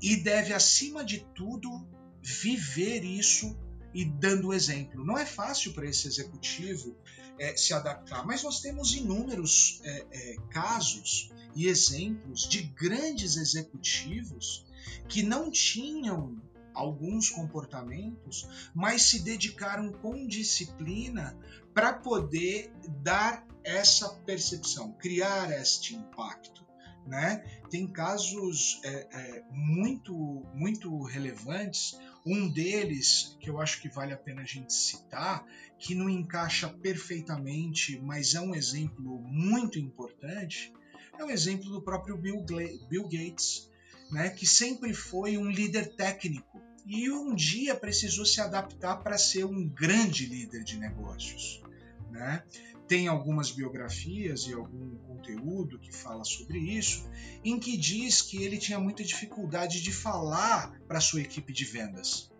e 0.00 0.16
deve, 0.16 0.52
acima 0.52 1.04
de 1.04 1.26
tudo, 1.34 1.86
viver 2.22 3.04
isso 3.04 3.56
e 3.94 4.04
dando 4.04 4.52
exemplo. 4.52 5.04
Não 5.04 5.16
é 5.16 5.24
fácil 5.24 5.72
para 5.72 5.88
esse 5.88 6.06
executivo 6.06 6.96
é, 7.38 7.56
se 7.56 7.72
adaptar, 7.72 8.26
mas 8.26 8.42
nós 8.42 8.60
temos 8.60 8.94
inúmeros 8.94 9.80
é, 9.84 10.06
é, 10.10 10.36
casos 10.50 11.30
e 11.54 11.66
exemplos 11.66 12.48
de 12.48 12.62
grandes 12.62 13.36
executivos 13.36 14.66
que 15.08 15.22
não 15.22 15.50
tinham 15.50 16.40
alguns 16.74 17.28
comportamentos, 17.30 18.48
mas 18.74 19.02
se 19.02 19.20
dedicaram 19.20 19.90
com 19.90 20.26
disciplina 20.26 21.36
para 21.74 21.92
poder 21.92 22.72
dar 23.02 23.44
essa 23.64 24.08
percepção, 24.24 24.92
criar 24.92 25.50
este 25.50 25.94
impacto. 25.94 26.66
Né? 27.06 27.57
Tem 27.70 27.86
casos 27.86 28.80
é, 28.84 29.08
é, 29.10 29.44
muito, 29.50 30.14
muito 30.54 31.02
relevantes. 31.02 31.98
Um 32.24 32.48
deles, 32.48 33.36
que 33.40 33.50
eu 33.50 33.60
acho 33.60 33.80
que 33.80 33.88
vale 33.88 34.12
a 34.12 34.16
pena 34.16 34.42
a 34.42 34.46
gente 34.46 34.72
citar, 34.72 35.44
que 35.78 35.94
não 35.94 36.08
encaixa 36.08 36.68
perfeitamente, 36.68 37.98
mas 38.00 38.34
é 38.34 38.40
um 38.40 38.54
exemplo 38.54 39.20
muito 39.22 39.78
importante, 39.78 40.72
é 41.18 41.24
o 41.24 41.30
exemplo 41.30 41.70
do 41.70 41.82
próprio 41.82 42.16
Bill, 42.16 42.44
Bill 42.88 43.04
Gates, 43.04 43.70
né? 44.10 44.30
que 44.30 44.46
sempre 44.46 44.92
foi 44.92 45.36
um 45.36 45.50
líder 45.50 45.94
técnico 45.94 46.62
e 46.86 47.10
um 47.10 47.34
dia 47.34 47.74
precisou 47.74 48.24
se 48.24 48.40
adaptar 48.40 48.96
para 48.96 49.18
ser 49.18 49.44
um 49.44 49.68
grande 49.68 50.26
líder 50.26 50.64
de 50.64 50.78
negócios. 50.78 51.62
Né? 52.10 52.42
Tem 52.88 53.06
algumas 53.06 53.50
biografias 53.50 54.46
e 54.46 54.54
algum 54.54 54.96
conteúdo 54.96 55.78
que 55.78 55.94
fala 55.94 56.24
sobre 56.24 56.58
isso, 56.58 57.08
em 57.44 57.60
que 57.60 57.76
diz 57.76 58.22
que 58.22 58.42
ele 58.42 58.56
tinha 58.56 58.80
muita 58.80 59.04
dificuldade 59.04 59.82
de 59.82 59.92
falar 59.92 60.80
para 60.88 61.00
sua 61.00 61.20
equipe 61.20 61.52
de 61.52 61.64
vendas, 61.66 62.32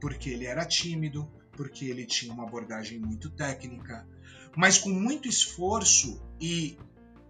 porque 0.00 0.28
ele 0.28 0.44
era 0.44 0.64
tímido, 0.66 1.26
porque 1.52 1.86
ele 1.86 2.04
tinha 2.04 2.32
uma 2.32 2.44
abordagem 2.44 2.98
muito 2.98 3.30
técnica, 3.30 4.06
mas 4.54 4.76
com 4.76 4.90
muito 4.90 5.26
esforço 5.26 6.22
e 6.40 6.76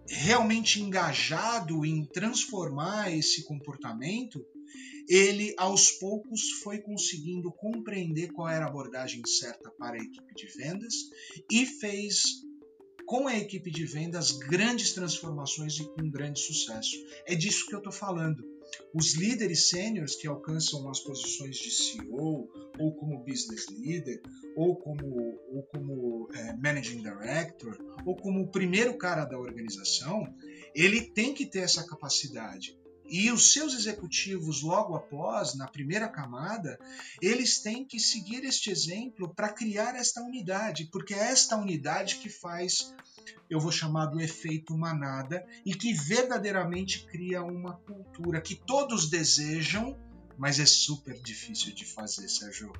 realmente 0.07 0.81
engajado 0.81 1.85
em 1.85 2.05
transformar 2.05 3.11
esse 3.11 3.43
comportamento, 3.45 4.45
ele 5.07 5.53
aos 5.57 5.91
poucos 5.91 6.51
foi 6.63 6.79
conseguindo 6.79 7.51
compreender 7.51 8.31
qual 8.33 8.49
era 8.49 8.65
a 8.65 8.69
abordagem 8.69 9.21
certa 9.25 9.71
para 9.71 9.95
a 9.95 10.03
equipe 10.03 10.33
de 10.35 10.47
vendas 10.57 10.93
e 11.49 11.65
fez 11.65 12.43
com 13.05 13.27
a 13.27 13.37
equipe 13.37 13.69
de 13.71 13.85
vendas 13.85 14.31
grandes 14.31 14.93
transformações 14.93 15.77
e 15.79 15.85
com 15.85 16.09
grande 16.09 16.39
sucesso. 16.39 16.95
É 17.25 17.35
disso 17.35 17.67
que 17.67 17.75
eu 17.75 17.79
estou 17.79 17.93
falando. 17.93 18.43
Os 18.93 19.13
líderes 19.13 19.69
sêniores 19.69 20.15
que 20.15 20.27
alcançam 20.27 20.89
as 20.89 20.99
posições 20.99 21.55
de 21.57 21.69
CEO, 21.69 22.49
ou 22.79 22.95
como 22.95 23.23
business 23.23 23.67
leader, 23.69 24.21
ou 24.55 24.75
como, 24.75 25.39
ou 25.51 25.63
como 25.63 26.29
é, 26.33 26.53
managing 26.57 27.01
director, 27.01 27.77
ou 28.05 28.15
como 28.15 28.41
o 28.41 28.51
primeiro 28.51 28.97
cara 28.97 29.25
da 29.25 29.37
organização, 29.37 30.25
ele 30.73 31.01
tem 31.01 31.33
que 31.33 31.45
ter 31.45 31.59
essa 31.59 31.85
capacidade. 31.85 32.77
E 33.07 33.31
os 33.31 33.53
seus 33.53 33.73
executivos, 33.73 34.61
logo 34.61 34.95
após, 34.95 35.53
na 35.55 35.67
primeira 35.67 36.07
camada, 36.07 36.79
eles 37.21 37.59
têm 37.59 37.85
que 37.85 37.99
seguir 37.99 38.43
este 38.43 38.71
exemplo 38.71 39.33
para 39.33 39.53
criar 39.53 39.95
esta 39.95 40.21
unidade, 40.21 40.89
porque 40.91 41.13
é 41.13 41.31
esta 41.31 41.55
unidade 41.55 42.15
que 42.15 42.29
faz, 42.29 42.93
eu 43.49 43.59
vou 43.59 43.71
chamar 43.71 44.07
do 44.07 44.19
efeito 44.19 44.75
manada, 44.75 45.45
e 45.65 45.75
que 45.75 45.93
verdadeiramente 45.93 47.05
cria 47.05 47.43
uma 47.43 47.73
cultura 47.77 48.41
que 48.41 48.55
todos 48.55 49.09
desejam, 49.09 49.97
mas 50.37 50.59
é 50.59 50.65
super 50.65 51.19
difícil 51.21 51.73
de 51.73 51.85
fazer, 51.85 52.27
Sérgio. 52.27 52.73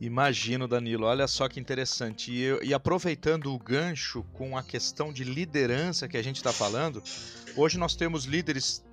Imagino, 0.00 0.68
Danilo. 0.68 1.06
Olha 1.06 1.26
só 1.26 1.48
que 1.48 1.58
interessante. 1.58 2.30
E, 2.30 2.66
e, 2.66 2.72
aproveitando 2.72 3.52
o 3.52 3.58
gancho 3.58 4.22
com 4.32 4.56
a 4.56 4.62
questão 4.62 5.12
de 5.12 5.24
liderança 5.24 6.06
que 6.06 6.16
a 6.16 6.22
gente 6.22 6.36
está 6.36 6.52
falando, 6.52 7.02
hoje 7.56 7.78
nós 7.78 7.96
temos 7.96 8.24
líderes 8.24 8.84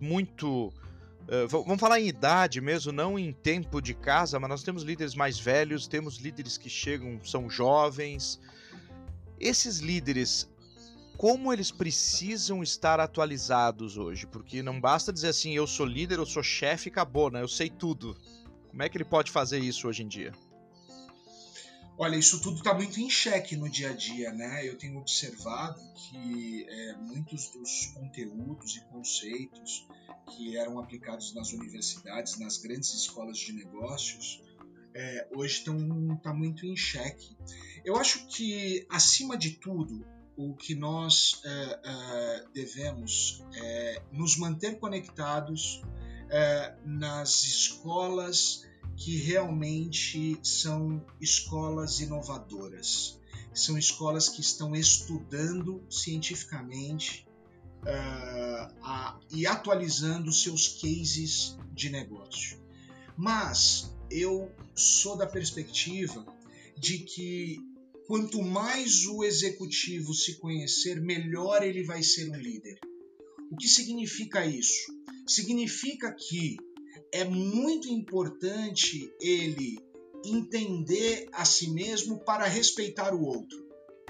muito. 0.00 0.72
Uh, 1.24 1.48
vamos 1.48 1.80
falar 1.80 2.00
em 2.00 2.06
idade 2.06 2.60
mesmo, 2.60 2.92
não 2.92 3.18
em 3.18 3.32
tempo 3.32 3.80
de 3.80 3.94
casa, 3.94 4.38
mas 4.38 4.48
nós 4.48 4.62
temos 4.62 4.82
líderes 4.82 5.14
mais 5.14 5.38
velhos, 5.38 5.86
temos 5.86 6.18
líderes 6.18 6.56
que 6.56 6.70
chegam, 6.70 7.20
são 7.24 7.48
jovens. 7.48 8.40
Esses 9.38 9.78
líderes, 9.78 10.50
como 11.16 11.52
eles 11.52 11.70
precisam 11.70 12.62
estar 12.62 13.00
atualizados 13.00 13.98
hoje? 13.98 14.26
Porque 14.26 14.62
não 14.62 14.80
basta 14.80 15.12
dizer 15.12 15.28
assim, 15.28 15.52
eu 15.54 15.66
sou 15.66 15.84
líder, 15.84 16.18
eu 16.18 16.26
sou 16.26 16.42
chefe, 16.42 16.88
acabou, 16.88 17.30
né? 17.30 17.42
Eu 17.42 17.48
sei 17.48 17.68
tudo. 17.68 18.16
Como 18.68 18.82
é 18.82 18.88
que 18.88 18.96
ele 18.96 19.04
pode 19.04 19.30
fazer 19.30 19.58
isso 19.58 19.86
hoje 19.88 20.02
em 20.02 20.08
dia? 20.08 20.32
Olha, 21.96 22.16
isso 22.16 22.40
tudo 22.40 22.56
está 22.56 22.74
muito 22.74 22.98
em 23.00 23.08
xeque 23.08 23.56
no 23.56 23.68
dia 23.68 23.90
a 23.90 23.92
dia, 23.92 24.32
né? 24.32 24.66
Eu 24.66 24.76
tenho 24.76 24.98
observado 24.98 25.80
que 25.94 26.66
é, 26.68 26.96
muitos 26.96 27.48
dos 27.50 27.86
conteúdos 27.94 28.76
e 28.76 28.80
conceitos 28.86 29.86
que 30.30 30.56
eram 30.56 30.80
aplicados 30.80 31.32
nas 31.34 31.52
universidades, 31.52 32.38
nas 32.38 32.58
grandes 32.58 32.92
escolas 32.94 33.38
de 33.38 33.52
negócios, 33.52 34.42
é, 34.92 35.28
hoje 35.32 35.58
estão 35.58 36.16
tá 36.16 36.34
muito 36.34 36.66
em 36.66 36.76
xeque. 36.76 37.36
Eu 37.84 37.96
acho 37.96 38.26
que, 38.26 38.86
acima 38.90 39.36
de 39.36 39.52
tudo, 39.52 40.04
o 40.36 40.54
que 40.54 40.74
nós 40.74 41.40
é, 41.44 41.80
é 41.84 42.44
devemos 42.52 43.40
é 43.54 44.02
nos 44.10 44.36
manter 44.36 44.80
conectados 44.80 45.80
é, 46.28 46.74
nas 46.84 47.44
escolas 47.44 48.66
que 48.96 49.16
realmente 49.16 50.38
são 50.42 51.04
escolas 51.20 52.00
inovadoras, 52.00 53.18
são 53.52 53.78
escolas 53.78 54.28
que 54.28 54.40
estão 54.40 54.74
estudando 54.74 55.82
cientificamente 55.90 57.26
uh, 57.82 58.74
a, 58.82 59.18
e 59.30 59.46
atualizando 59.46 60.32
seus 60.32 60.68
cases 60.80 61.56
de 61.72 61.90
negócio. 61.90 62.58
Mas 63.16 63.94
eu 64.10 64.50
sou 64.74 65.16
da 65.16 65.26
perspectiva 65.26 66.24
de 66.76 66.98
que 66.98 67.60
quanto 68.06 68.42
mais 68.42 69.06
o 69.06 69.24
executivo 69.24 70.12
se 70.12 70.34
conhecer, 70.34 71.00
melhor 71.00 71.62
ele 71.62 71.82
vai 71.84 72.02
ser 72.02 72.28
um 72.28 72.36
líder. 72.36 72.78
O 73.50 73.56
que 73.56 73.68
significa 73.68 74.44
isso? 74.44 74.92
Significa 75.26 76.12
que 76.12 76.56
é 77.14 77.24
muito 77.24 77.88
importante 77.88 79.08
ele 79.20 79.78
entender 80.24 81.28
a 81.32 81.44
si 81.44 81.70
mesmo 81.70 82.18
para 82.18 82.44
respeitar 82.46 83.14
o 83.14 83.22
outro. 83.22 83.64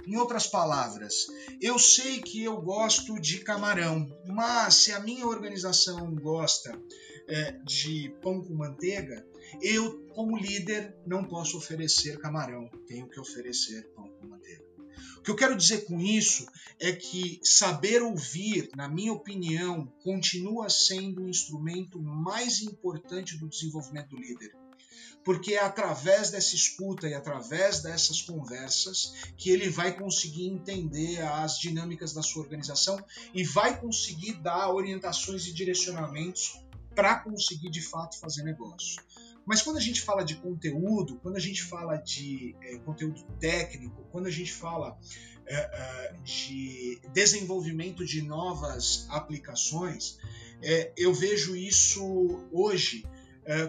Em 0.06 0.16
outras 0.16 0.46
palavras, 0.46 1.26
eu 1.60 1.78
sei 1.78 2.22
que 2.22 2.42
eu 2.42 2.62
gosto 2.62 3.20
de 3.20 3.40
camarão, 3.40 4.06
mas 4.24 4.76
se 4.76 4.92
a 4.92 5.00
minha 5.00 5.26
organização 5.26 6.14
gosta 6.14 6.80
é, 7.28 7.52
de 7.62 8.08
pão 8.22 8.42
com 8.42 8.54
manteiga, 8.54 9.26
eu, 9.60 10.06
como 10.14 10.38
líder, 10.38 10.96
não 11.06 11.24
posso 11.24 11.58
oferecer 11.58 12.18
camarão, 12.18 12.70
tenho 12.86 13.06
que 13.06 13.20
oferecer 13.20 13.86
pão 13.94 14.08
com 14.08 14.28
manteiga. 14.28 14.64
Que 15.24 15.30
eu 15.30 15.36
quero 15.36 15.56
dizer 15.56 15.86
com 15.86 15.98
isso 15.98 16.46
é 16.78 16.92
que 16.92 17.40
saber 17.42 18.02
ouvir, 18.02 18.68
na 18.76 18.86
minha 18.86 19.10
opinião, 19.10 19.86
continua 20.02 20.68
sendo 20.68 21.22
o 21.22 21.28
instrumento 21.30 21.98
mais 21.98 22.60
importante 22.60 23.38
do 23.38 23.48
desenvolvimento 23.48 24.10
do 24.10 24.20
líder. 24.20 24.54
Porque 25.24 25.54
é 25.54 25.60
através 25.60 26.30
dessa 26.30 26.54
escuta 26.54 27.08
e 27.08 27.14
através 27.14 27.80
dessas 27.80 28.20
conversas 28.20 29.14
que 29.38 29.48
ele 29.48 29.70
vai 29.70 29.96
conseguir 29.96 30.46
entender 30.46 31.22
as 31.22 31.58
dinâmicas 31.58 32.12
da 32.12 32.22
sua 32.22 32.42
organização 32.42 33.02
e 33.32 33.42
vai 33.42 33.80
conseguir 33.80 34.34
dar 34.34 34.68
orientações 34.68 35.46
e 35.46 35.54
direcionamentos 35.54 36.60
para 36.94 37.18
conseguir 37.20 37.70
de 37.70 37.80
fato 37.80 38.18
fazer 38.18 38.42
negócio. 38.42 39.02
Mas 39.46 39.60
quando 39.60 39.76
a 39.76 39.80
gente 39.80 40.00
fala 40.00 40.24
de 40.24 40.36
conteúdo, 40.36 41.18
quando 41.22 41.36
a 41.36 41.40
gente 41.40 41.62
fala 41.62 41.96
de 41.96 42.56
é, 42.62 42.78
conteúdo 42.78 43.22
técnico, 43.38 44.04
quando 44.10 44.26
a 44.26 44.30
gente 44.30 44.52
fala 44.52 44.98
é, 45.46 46.14
de 46.22 47.00
desenvolvimento 47.12 48.04
de 48.04 48.22
novas 48.22 49.06
aplicações, 49.10 50.18
é, 50.62 50.92
eu 50.96 51.12
vejo 51.12 51.54
isso 51.54 52.48
hoje 52.50 53.04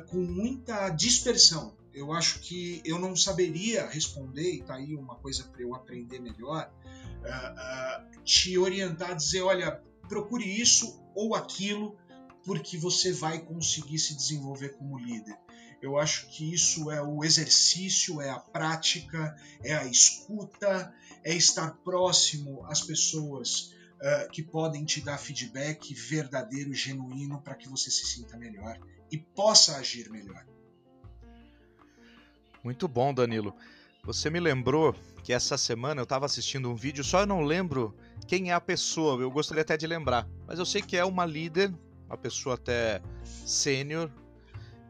com 0.07 0.19
muita 0.19 0.89
dispersão. 0.89 1.75
Eu 1.93 2.13
acho 2.13 2.39
que 2.39 2.81
eu 2.85 2.97
não 2.97 3.13
saberia 3.13 3.85
responder, 3.85 4.53
e 4.53 4.59
está 4.59 4.75
aí 4.75 4.95
uma 4.95 5.15
coisa 5.15 5.43
para 5.43 5.61
eu 5.61 5.75
aprender 5.75 6.17
melhor, 6.17 6.71
te 8.23 8.57
orientar, 8.57 9.13
dizer, 9.13 9.41
olha, 9.41 9.83
procure 10.07 10.45
isso 10.45 11.03
ou 11.13 11.35
aquilo, 11.35 11.97
porque 12.45 12.77
você 12.77 13.11
vai 13.11 13.39
conseguir 13.39 13.99
se 13.99 14.15
desenvolver 14.15 14.77
como 14.77 14.97
líder. 14.97 15.37
Eu 15.85 15.99
acho 15.99 16.25
que 16.29 16.51
isso 16.51 16.89
é 16.89 16.99
o 16.99 17.23
exercício, 17.23 18.19
é 18.19 18.31
a 18.31 18.39
prática, 18.39 19.35
é 19.63 19.75
a 19.75 19.85
escuta, 19.85 20.91
é 21.23 21.31
estar 21.31 21.75
próximo 21.83 22.65
às 22.65 22.81
pessoas 22.81 23.75
uh, 24.01 24.31
que 24.31 24.41
podem 24.41 24.83
te 24.83 24.99
dar 24.99 25.19
feedback 25.19 25.93
verdadeiro, 25.93 26.73
genuíno, 26.73 27.39
para 27.39 27.53
que 27.53 27.69
você 27.69 27.91
se 27.91 28.03
sinta 28.03 28.35
melhor 28.35 28.79
e 29.11 29.19
possa 29.19 29.77
agir 29.77 30.09
melhor. 30.09 30.43
Muito 32.63 32.87
bom, 32.87 33.13
Danilo. 33.13 33.55
Você 34.05 34.31
me 34.31 34.39
lembrou 34.39 34.95
que 35.23 35.31
essa 35.31 35.55
semana 35.55 36.01
eu 36.01 36.05
estava 36.05 36.25
assistindo 36.25 36.67
um 36.67 36.75
vídeo, 36.75 37.03
só 37.03 37.19
eu 37.19 37.27
não 37.27 37.41
lembro 37.41 37.95
quem 38.25 38.49
é 38.49 38.55
a 38.55 38.59
pessoa, 38.59 39.21
eu 39.21 39.29
gostaria 39.29 39.61
até 39.61 39.77
de 39.77 39.85
lembrar, 39.85 40.27
mas 40.47 40.57
eu 40.57 40.65
sei 40.65 40.81
que 40.81 40.97
é 40.97 41.05
uma 41.05 41.27
líder, 41.27 41.71
uma 42.07 42.17
pessoa 42.17 42.55
até 42.55 43.03
sênior, 43.45 44.11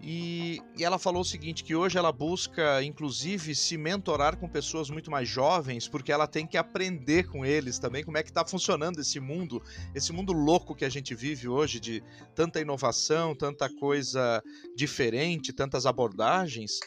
e, 0.01 0.61
e, 0.77 0.83
ela 0.83 0.99
falou 0.99 1.21
o 1.21 1.25
seguinte: 1.25 1.63
que 1.63 1.75
hoje 1.75 1.97
ela 1.97 2.11
busca, 2.11 2.83
inclusive, 2.83 3.55
se 3.55 3.77
mentorar 3.77 4.37
com 4.37 4.47
pessoas 4.47 4.89
muito 4.89 5.09
mais 5.09 5.27
jovens, 5.27 5.87
porque 5.87 6.11
ela 6.11 6.27
tem 6.27 6.45
que 6.45 6.57
aprender 6.57 7.27
com 7.27 7.45
eles 7.45 7.79
também 7.79 8.03
como 8.03 8.17
é 8.17 8.23
que 8.23 8.29
está 8.29 8.45
funcionando 8.45 8.99
esse 8.99 9.19
mundo, 9.19 9.61
esse 9.93 10.11
mundo 10.11 10.31
louco 10.31 10.75
que 10.75 10.85
a 10.85 10.89
gente 10.89 11.15
vive 11.15 11.47
hoje, 11.47 11.79
de 11.79 12.03
tanta 12.35 12.59
inovação, 12.59 13.35
tanta 13.35 13.69
coisa 13.69 14.43
diferente, 14.75 15.53
tantas 15.53 15.85
abordagens. 15.85 16.79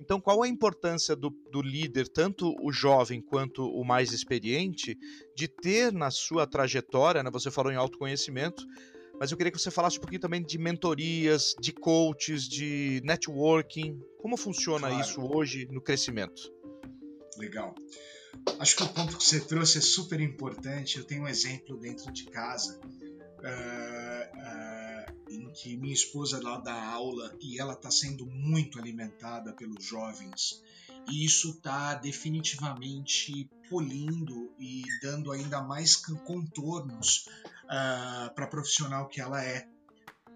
Então, 0.00 0.20
qual 0.20 0.42
a 0.42 0.48
importância 0.48 1.14
do, 1.14 1.30
do 1.52 1.62
líder, 1.62 2.08
tanto 2.08 2.54
o 2.60 2.72
jovem 2.72 3.20
quanto 3.20 3.64
o 3.64 3.84
mais 3.84 4.12
experiente, 4.12 4.98
de 5.36 5.46
ter 5.46 5.92
na 5.92 6.10
sua 6.10 6.46
trajetória, 6.46 7.22
né, 7.22 7.30
você 7.30 7.50
falou 7.50 7.72
em 7.72 7.76
autoconhecimento, 7.76 8.66
mas 9.18 9.30
eu 9.30 9.36
queria 9.36 9.52
que 9.52 9.58
você 9.58 9.70
falasse 9.70 9.96
um 9.98 10.00
pouquinho 10.00 10.20
também 10.20 10.42
de 10.42 10.58
mentorias, 10.58 11.54
de 11.60 11.72
coaches, 11.72 12.48
de 12.48 13.00
networking. 13.04 14.00
Como 14.18 14.36
funciona 14.36 14.88
claro. 14.88 15.00
isso 15.00 15.20
hoje 15.22 15.66
no 15.70 15.80
crescimento? 15.80 16.52
Legal. 17.38 17.74
Acho 18.58 18.76
que 18.76 18.82
o 18.82 18.88
ponto 18.88 19.16
que 19.16 19.24
você 19.24 19.40
trouxe 19.40 19.78
é 19.78 19.80
super 19.80 20.20
importante. 20.20 20.98
Eu 20.98 21.04
tenho 21.04 21.22
um 21.22 21.28
exemplo 21.28 21.76
dentro 21.76 22.12
de 22.12 22.24
casa 22.26 22.80
uh, 23.44 24.38
uh, 24.38 25.14
em 25.30 25.50
que 25.52 25.76
minha 25.76 25.94
esposa 25.94 26.40
lá 26.42 26.58
dá 26.58 26.74
aula 26.74 27.36
e 27.40 27.60
ela 27.60 27.74
está 27.74 27.90
sendo 27.90 28.26
muito 28.26 28.78
alimentada 28.78 29.52
pelos 29.52 29.84
jovens 29.84 30.62
e 31.08 31.24
isso 31.24 31.50
está 31.50 31.94
definitivamente 31.94 33.50
polindo 33.68 34.52
e 34.58 34.82
dando 35.02 35.32
ainda 35.32 35.62
mais 35.62 35.96
contornos 35.96 37.26
uh, 37.64 37.68
ah, 37.68 38.32
para 38.34 38.44
a 38.44 38.48
profissional 38.48 39.08
que 39.08 39.20
ela 39.20 39.42
é. 39.42 39.66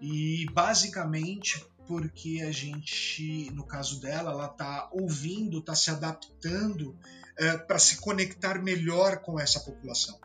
E 0.01 0.45
basicamente 0.51 1.65
porque 1.89 2.41
a 2.47 2.51
gente, 2.51 3.49
no 3.51 3.65
caso 3.65 3.99
dela, 3.99 4.29
ela 4.31 4.45
está 4.45 4.87
ouvindo, 4.91 5.57
está 5.57 5.73
se 5.73 5.89
adaptando 5.89 6.95
é, 7.35 7.57
para 7.57 7.79
se 7.79 7.97
conectar 7.97 8.61
melhor 8.61 9.17
com 9.23 9.39
essa 9.39 9.59
população. 9.61 10.19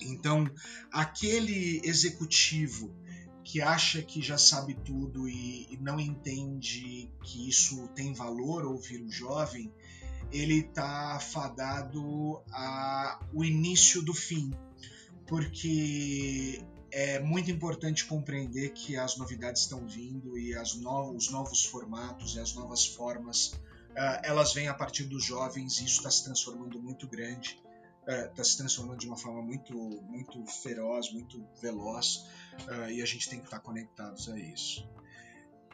Então, 0.00 0.48
aquele 0.92 1.80
executivo 1.82 2.94
que 3.44 3.60
acha 3.60 4.02
que 4.02 4.22
já 4.22 4.38
sabe 4.38 4.74
tudo 4.74 5.28
e, 5.28 5.72
e 5.72 5.76
não 5.78 5.98
entende 5.98 7.10
que 7.22 7.48
isso 7.48 7.88
tem 7.88 8.12
valor 8.12 8.64
ouvir 8.64 9.02
o 9.02 9.10
jovem, 9.10 9.72
ele 10.30 10.60
está 10.60 11.18
fadado 11.20 12.42
ao 12.50 13.44
início 13.44 14.02
do 14.02 14.14
fim, 14.14 14.52
porque 15.26 16.64
é 16.90 17.18
muito 17.20 17.50
importante 17.50 18.04
compreender 18.04 18.70
que 18.70 18.96
as 18.96 19.16
novidades 19.16 19.62
estão 19.62 19.86
vindo 19.86 20.38
e 20.38 20.54
no, 20.80 21.14
os 21.14 21.30
novos 21.30 21.64
formatos 21.64 22.36
e 22.36 22.40
as 22.40 22.54
novas 22.54 22.86
formas 22.86 23.48
uh, 23.92 24.20
elas 24.22 24.52
vêm 24.52 24.68
a 24.68 24.74
partir 24.74 25.04
dos 25.04 25.24
jovens 25.24 25.80
e 25.80 25.86
isso 25.86 25.98
está 25.98 26.10
se 26.10 26.24
transformando 26.24 26.80
muito 26.80 27.06
grande 27.08 27.58
está 28.06 28.42
é, 28.42 28.44
se 28.44 28.56
transformando 28.56 28.98
de 28.98 29.06
uma 29.06 29.16
forma 29.16 29.42
muito, 29.42 29.74
muito 30.02 30.44
feroz, 30.46 31.12
muito 31.12 31.44
veloz, 31.60 32.26
uh, 32.68 32.90
e 32.90 33.02
a 33.02 33.06
gente 33.06 33.28
tem 33.28 33.38
que 33.38 33.46
estar 33.46 33.60
conectados 33.60 34.28
a 34.28 34.38
isso. 34.38 34.88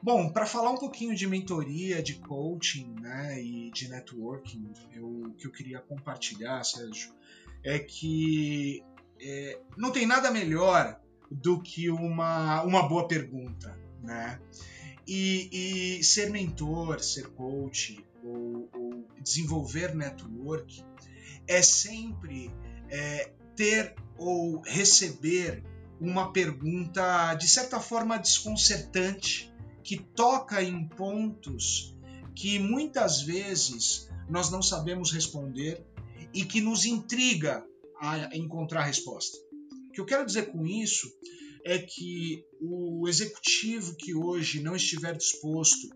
Bom, 0.03 0.31
para 0.31 0.47
falar 0.47 0.71
um 0.71 0.77
pouquinho 0.77 1.15
de 1.15 1.27
mentoria, 1.27 2.03
de 2.03 2.15
coaching 2.15 2.95
né, 3.01 3.43
e 3.43 3.71
de 3.71 3.89
networking, 3.89 4.73
eu, 4.95 5.07
o 5.07 5.35
que 5.35 5.47
eu 5.47 5.51
queria 5.51 5.81
compartilhar, 5.81 6.63
Sérgio, 6.63 7.13
é 7.65 7.81
que 7.81 8.85
é, 9.21 9.61
não 9.77 9.91
tem 9.91 10.07
nada 10.07 10.31
melhor 10.31 11.01
do 11.31 11.61
que 11.61 11.91
uma, 11.91 12.63
uma 12.63 12.89
boa 12.89 13.09
pergunta. 13.09 13.77
Né? 14.01 14.41
E, 15.07 15.99
e 15.99 16.05
ser 16.05 16.31
mentor, 16.31 17.01
ser 17.01 17.29
coach 17.31 18.05
ou, 18.23 18.69
ou 18.73 19.09
desenvolver 19.21 19.95
network 19.95 20.85
é 21.47 21.63
sempre 21.63 22.51
é, 22.89 23.33
ter 23.57 23.95
ou 24.17 24.61
receber 24.61 25.65
uma 26.01 26.33
pergunta 26.33 27.35
de 27.35 27.49
certa 27.49 27.81
forma 27.81 28.19
desconcertante 28.19 29.53
que 29.83 29.99
toca 29.99 30.63
em 30.63 30.87
pontos 30.89 31.97
que 32.35 32.59
muitas 32.59 33.23
vezes 33.23 34.09
nós 34.29 34.51
não 34.51 34.63
sabemos 34.63 35.11
responder 35.11 35.85
e 36.33 36.45
que 36.45 36.61
nos 36.61 36.85
intriga 36.85 37.65
a 38.01 38.37
encontrar 38.37 38.83
resposta. 38.83 39.37
O 39.89 39.93
que 39.93 40.01
eu 40.01 40.07
quero 40.07 40.25
dizer 40.25 40.53
com 40.53 40.65
isso 40.65 41.11
é 41.65 41.79
que 41.79 42.45
o 42.61 43.09
executivo 43.09 43.97
que 43.97 44.15
hoje 44.15 44.63
não 44.63 44.77
estiver 44.77 45.17
disposto 45.17 45.89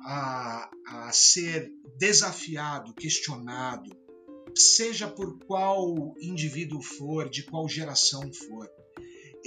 a, 0.00 0.70
a 0.86 1.12
ser 1.12 1.70
desafiado, 1.96 2.94
questionado, 2.94 3.90
seja 4.54 5.08
por 5.08 5.38
qual 5.40 6.14
indivíduo 6.20 6.82
for, 6.82 7.28
de 7.28 7.42
qual 7.44 7.68
geração 7.68 8.30
for, 8.32 8.68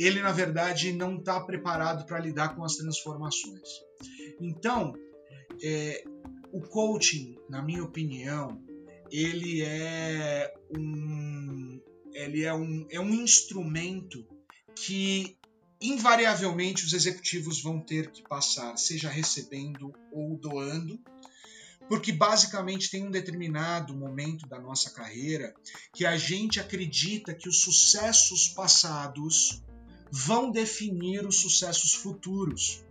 ele 0.03 0.21
na 0.21 0.31
verdade 0.31 0.93
não 0.93 1.17
está 1.17 1.39
preparado 1.39 2.05
para 2.05 2.19
lidar 2.19 2.55
com 2.55 2.63
as 2.63 2.75
transformações. 2.75 3.67
Então, 4.39 4.93
é, 5.63 6.03
o 6.51 6.61
coaching, 6.61 7.37
na 7.49 7.61
minha 7.61 7.83
opinião, 7.83 8.61
ele 9.11 9.61
é 9.61 10.53
um, 10.75 11.81
ele 12.13 12.43
é 12.43 12.53
um, 12.53 12.87
é 12.89 12.99
um 12.99 13.13
instrumento 13.13 14.25
que 14.75 15.37
invariavelmente 15.81 16.85
os 16.85 16.93
executivos 16.93 17.61
vão 17.61 17.79
ter 17.79 18.11
que 18.11 18.21
passar, 18.21 18.77
seja 18.77 19.09
recebendo 19.09 19.93
ou 20.11 20.37
doando, 20.37 20.99
porque 21.89 22.11
basicamente 22.11 22.89
tem 22.89 23.05
um 23.05 23.11
determinado 23.11 23.93
momento 23.93 24.47
da 24.47 24.59
nossa 24.59 24.91
carreira 24.91 25.53
que 25.93 26.05
a 26.05 26.15
gente 26.15 26.59
acredita 26.59 27.33
que 27.33 27.49
os 27.49 27.61
sucessos 27.61 28.47
passados 28.49 29.61
vão 30.11 30.51
definir 30.51 31.25
os 31.25 31.37
sucessos 31.37 31.93
futuros. 31.93 32.83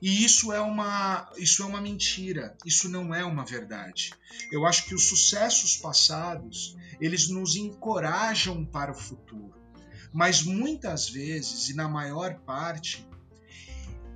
E 0.00 0.24
isso 0.24 0.52
é 0.52 0.60
uma 0.60 1.30
isso 1.36 1.62
é 1.62 1.66
uma 1.66 1.80
mentira, 1.80 2.56
isso 2.64 2.88
não 2.88 3.14
é 3.14 3.24
uma 3.24 3.44
verdade. 3.44 4.12
Eu 4.50 4.64
acho 4.64 4.86
que 4.86 4.94
os 4.94 5.04
sucessos 5.04 5.76
passados, 5.76 6.76
eles 7.00 7.28
nos 7.28 7.56
encorajam 7.56 8.64
para 8.64 8.92
o 8.92 8.94
futuro. 8.94 9.54
Mas 10.12 10.42
muitas 10.42 11.08
vezes 11.08 11.68
e 11.68 11.74
na 11.74 11.88
maior 11.88 12.38
parte, 12.40 13.06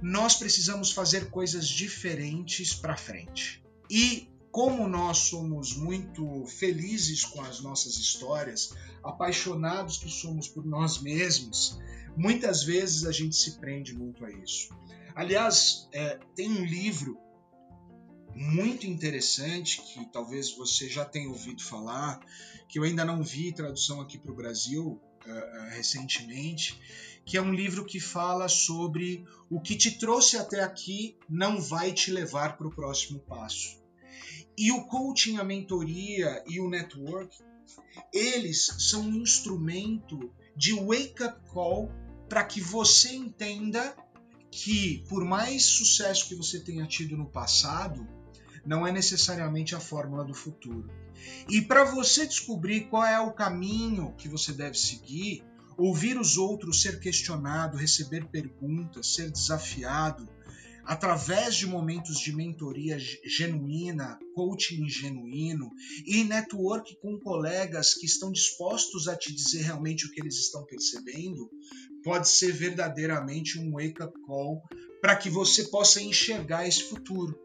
nós 0.00 0.36
precisamos 0.36 0.90
fazer 0.90 1.30
coisas 1.30 1.68
diferentes 1.68 2.74
para 2.74 2.96
frente. 2.96 3.62
E 3.90 4.28
como 4.50 4.86
nós 4.86 5.18
somos 5.18 5.74
muito 5.74 6.44
felizes 6.46 7.24
com 7.24 7.40
as 7.40 7.60
nossas 7.60 7.96
histórias, 7.96 8.74
apaixonados 9.02 9.96
que 9.96 10.10
somos 10.10 10.46
por 10.46 10.64
nós 10.64 11.00
mesmos, 11.00 11.78
muitas 12.16 12.62
vezes 12.62 13.05
a 13.05 13.12
gente 13.12 13.37
se 13.37 13.59
prende 13.59 13.94
muito 13.94 14.25
a 14.25 14.31
isso. 14.31 14.68
Aliás, 15.14 15.88
é, 15.92 16.18
tem 16.35 16.48
um 16.48 16.64
livro 16.64 17.18
muito 18.35 18.87
interessante 18.87 19.83
que 19.83 20.05
talvez 20.07 20.55
você 20.57 20.88
já 20.88 21.05
tenha 21.05 21.29
ouvido 21.29 21.62
falar, 21.62 22.20
que 22.68 22.79
eu 22.79 22.85
ainda 22.85 23.05
não 23.05 23.22
vi 23.22 23.53
tradução 23.53 24.01
aqui 24.01 24.18
para 24.18 24.33
o 24.33 24.35
Brasil 24.35 25.01
uh, 25.27 25.70
recentemente, 25.70 26.81
que 27.25 27.37
é 27.37 27.42
um 27.42 27.53
livro 27.53 27.85
que 27.85 28.01
fala 28.01 28.48
sobre 28.48 29.25
o 29.51 29.61
que 29.61 29.77
te 29.77 29.98
trouxe 29.98 30.37
até 30.37 30.62
aqui 30.62 31.16
não 31.29 31.61
vai 31.61 31.92
te 31.92 32.11
levar 32.11 32.57
para 32.57 32.66
o 32.66 32.75
próximo 32.75 33.20
passo. 33.20 33.81
E 34.57 34.72
o 34.72 34.85
coaching, 34.87 35.38
a 35.38 35.44
mentoria 35.44 36.42
e 36.46 36.61
o 36.61 36.68
network, 36.68 37.37
eles 38.12 38.66
são 38.79 39.03
um 39.03 39.16
instrumento 39.16 40.33
de 40.57 40.75
wake-up 40.75 41.40
call 41.51 41.90
para 42.32 42.44
que 42.44 42.62
você 42.62 43.12
entenda 43.12 43.94
que, 44.50 45.04
por 45.06 45.22
mais 45.22 45.66
sucesso 45.66 46.26
que 46.26 46.34
você 46.34 46.58
tenha 46.58 46.86
tido 46.86 47.14
no 47.14 47.26
passado, 47.26 48.08
não 48.64 48.86
é 48.86 48.90
necessariamente 48.90 49.74
a 49.74 49.80
fórmula 49.80 50.24
do 50.24 50.32
futuro. 50.32 50.90
E 51.46 51.60
para 51.60 51.84
você 51.84 52.26
descobrir 52.26 52.88
qual 52.88 53.04
é 53.04 53.20
o 53.20 53.34
caminho 53.34 54.14
que 54.16 54.30
você 54.30 54.50
deve 54.50 54.78
seguir, 54.78 55.44
ouvir 55.76 56.18
os 56.18 56.38
outros, 56.38 56.80
ser 56.80 57.00
questionado, 57.00 57.76
receber 57.76 58.24
perguntas, 58.24 59.12
ser 59.12 59.30
desafiado, 59.30 60.26
através 60.84 61.54
de 61.54 61.66
momentos 61.66 62.18
de 62.18 62.34
mentoria 62.34 62.98
genuína, 63.24 64.18
coaching 64.34 64.88
genuíno 64.88 65.70
e 66.06 66.24
network 66.24 66.96
com 67.00 67.18
colegas 67.18 67.94
que 67.94 68.06
estão 68.06 68.32
dispostos 68.32 69.08
a 69.08 69.16
te 69.16 69.32
dizer 69.32 69.62
realmente 69.62 70.06
o 70.06 70.10
que 70.10 70.20
eles 70.20 70.36
estão 70.36 70.64
percebendo, 70.64 71.50
pode 72.02 72.28
ser 72.28 72.52
verdadeiramente 72.52 73.58
um 73.58 73.72
wake-up 73.72 74.12
call 74.26 74.62
para 75.00 75.16
que 75.16 75.30
você 75.30 75.64
possa 75.64 76.00
enxergar 76.00 76.66
esse 76.66 76.84
futuro. 76.84 77.38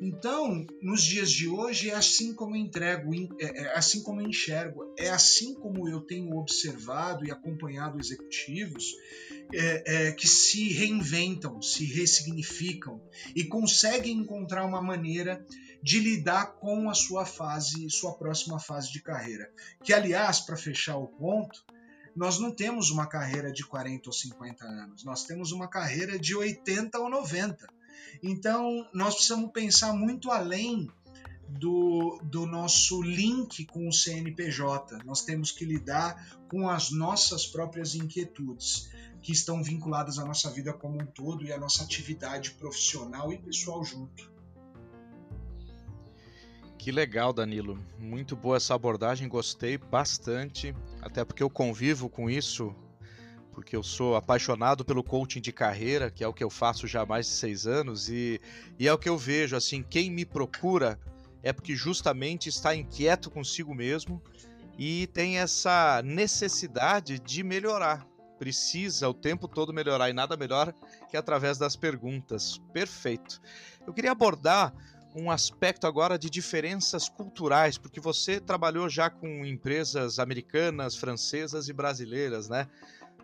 Então, 0.00 0.66
nos 0.82 1.02
dias 1.02 1.30
de 1.30 1.48
hoje, 1.48 1.90
é 1.90 1.94
assim 1.94 2.34
como 2.34 2.54
eu 2.54 2.60
entrego, 2.60 3.12
é, 3.40 3.62
é 3.62 3.76
assim 3.76 4.02
como 4.02 4.20
eu 4.20 4.28
enxergo, 4.28 4.92
é 4.98 5.10
assim 5.10 5.54
como 5.54 5.88
eu 5.88 6.00
tenho 6.00 6.36
observado 6.36 7.24
e 7.24 7.30
acompanhado 7.30 7.98
executivos 7.98 8.94
é, 9.52 10.08
é, 10.08 10.12
que 10.12 10.26
se 10.26 10.72
reinventam, 10.72 11.62
se 11.62 11.84
ressignificam 11.84 13.00
e 13.34 13.44
conseguem 13.44 14.18
encontrar 14.18 14.64
uma 14.64 14.82
maneira 14.82 15.44
de 15.82 16.00
lidar 16.00 16.56
com 16.56 16.90
a 16.90 16.94
sua 16.94 17.24
fase, 17.24 17.88
sua 17.90 18.14
próxima 18.14 18.58
fase 18.58 18.92
de 18.92 19.00
carreira. 19.00 19.50
Que, 19.84 19.92
aliás, 19.92 20.40
para 20.40 20.56
fechar 20.56 20.96
o 20.96 21.06
ponto, 21.06 21.64
nós 22.14 22.38
não 22.38 22.50
temos 22.50 22.90
uma 22.90 23.06
carreira 23.06 23.52
de 23.52 23.64
40 23.64 24.08
ou 24.08 24.12
50 24.12 24.64
anos, 24.64 25.04
nós 25.04 25.24
temos 25.24 25.52
uma 25.52 25.68
carreira 25.68 26.18
de 26.18 26.34
80 26.34 26.98
ou 26.98 27.10
90. 27.10 27.68
Então, 28.22 28.86
nós 28.92 29.14
precisamos 29.14 29.50
pensar 29.52 29.92
muito 29.92 30.30
além 30.30 30.88
do, 31.48 32.18
do 32.22 32.46
nosso 32.46 33.02
link 33.02 33.64
com 33.66 33.88
o 33.88 33.92
CNPJ. 33.92 34.98
Nós 35.04 35.22
temos 35.22 35.52
que 35.52 35.64
lidar 35.64 36.38
com 36.48 36.68
as 36.68 36.90
nossas 36.90 37.46
próprias 37.46 37.94
inquietudes, 37.94 38.90
que 39.22 39.32
estão 39.32 39.62
vinculadas 39.62 40.18
à 40.18 40.24
nossa 40.24 40.50
vida 40.50 40.72
como 40.72 41.00
um 41.00 41.06
todo 41.06 41.44
e 41.44 41.52
à 41.52 41.58
nossa 41.58 41.82
atividade 41.82 42.52
profissional 42.52 43.32
e 43.32 43.38
pessoal 43.38 43.84
junto. 43.84 44.30
Que 46.78 46.92
legal, 46.92 47.32
Danilo. 47.32 47.82
Muito 47.98 48.36
boa 48.36 48.58
essa 48.58 48.74
abordagem, 48.74 49.28
gostei 49.28 49.76
bastante, 49.76 50.72
até 51.02 51.24
porque 51.24 51.42
eu 51.42 51.50
convivo 51.50 52.08
com 52.08 52.30
isso 52.30 52.72
porque 53.56 53.74
eu 53.74 53.82
sou 53.82 54.16
apaixonado 54.16 54.84
pelo 54.84 55.02
coaching 55.02 55.40
de 55.40 55.50
carreira, 55.50 56.10
que 56.10 56.22
é 56.22 56.28
o 56.28 56.34
que 56.34 56.44
eu 56.44 56.50
faço 56.50 56.86
já 56.86 57.00
há 57.00 57.06
mais 57.06 57.24
de 57.24 57.32
seis 57.32 57.66
anos, 57.66 58.10
e, 58.10 58.38
e 58.78 58.86
é 58.86 58.92
o 58.92 58.98
que 58.98 59.08
eu 59.08 59.16
vejo, 59.16 59.56
assim, 59.56 59.82
quem 59.82 60.10
me 60.10 60.26
procura 60.26 61.00
é 61.42 61.54
porque 61.54 61.74
justamente 61.74 62.50
está 62.50 62.76
inquieto 62.76 63.30
consigo 63.30 63.74
mesmo 63.74 64.22
e 64.78 65.06
tem 65.06 65.38
essa 65.38 66.02
necessidade 66.04 67.18
de 67.18 67.42
melhorar, 67.42 68.06
precisa 68.38 69.08
o 69.08 69.14
tempo 69.14 69.48
todo 69.48 69.72
melhorar 69.72 70.10
e 70.10 70.12
nada 70.12 70.36
melhor 70.36 70.74
que 71.08 71.16
através 71.16 71.56
das 71.56 71.74
perguntas. 71.74 72.58
Perfeito. 72.74 73.40
Eu 73.86 73.94
queria 73.94 74.12
abordar 74.12 74.74
um 75.14 75.30
aspecto 75.30 75.86
agora 75.86 76.18
de 76.18 76.28
diferenças 76.28 77.08
culturais, 77.08 77.78
porque 77.78 78.00
você 78.00 78.38
trabalhou 78.38 78.86
já 78.86 79.08
com 79.08 79.46
empresas 79.46 80.18
americanas, 80.18 80.94
francesas 80.94 81.70
e 81.70 81.72
brasileiras, 81.72 82.50
né? 82.50 82.68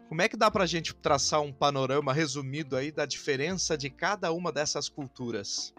Como 0.09 0.21
é 0.21 0.29
que 0.29 0.37
dá 0.37 0.51
para 0.51 0.65
a 0.65 0.67
gente 0.67 0.95
traçar 0.95 1.41
um 1.41 1.53
panorama 1.53 2.13
resumido 2.13 2.77
aí 2.77 2.93
da 2.93 3.07
diferença 3.07 3.77
de 3.77 3.89
cada 3.89 4.33
uma 4.33 4.53
dessas 4.53 4.89
culturas? 4.89 5.73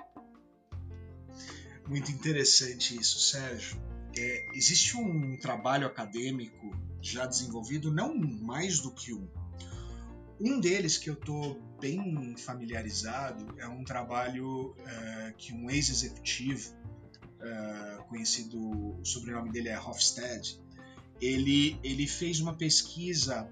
Muito 1.87 2.11
interessante 2.11 2.99
isso, 2.99 3.19
Sérgio. 3.19 3.81
É, 4.15 4.45
existe 4.53 4.95
um 4.95 5.37
trabalho 5.37 5.85
acadêmico 5.85 6.71
já 7.01 7.25
desenvolvido, 7.25 7.91
não 7.91 8.15
mais 8.15 8.79
do 8.79 8.91
que 8.91 9.13
um. 9.13 9.27
Um 10.39 10.59
deles 10.59 10.97
que 10.97 11.09
eu 11.09 11.13
estou 11.13 11.61
bem 11.79 12.35
familiarizado 12.37 13.59
é 13.59 13.67
um 13.67 13.83
trabalho 13.83 14.71
uh, 14.71 15.33
que 15.37 15.53
um 15.53 15.69
ex-executivo, 15.69 16.73
uh, 17.39 18.03
conhecido, 18.05 18.59
o 18.59 19.05
sobrenome 19.05 19.51
dele 19.51 19.69
é 19.69 19.79
Hofstede, 19.79 20.59
ele, 21.21 21.79
ele 21.83 22.07
fez 22.07 22.39
uma 22.39 22.53
pesquisa 22.55 23.49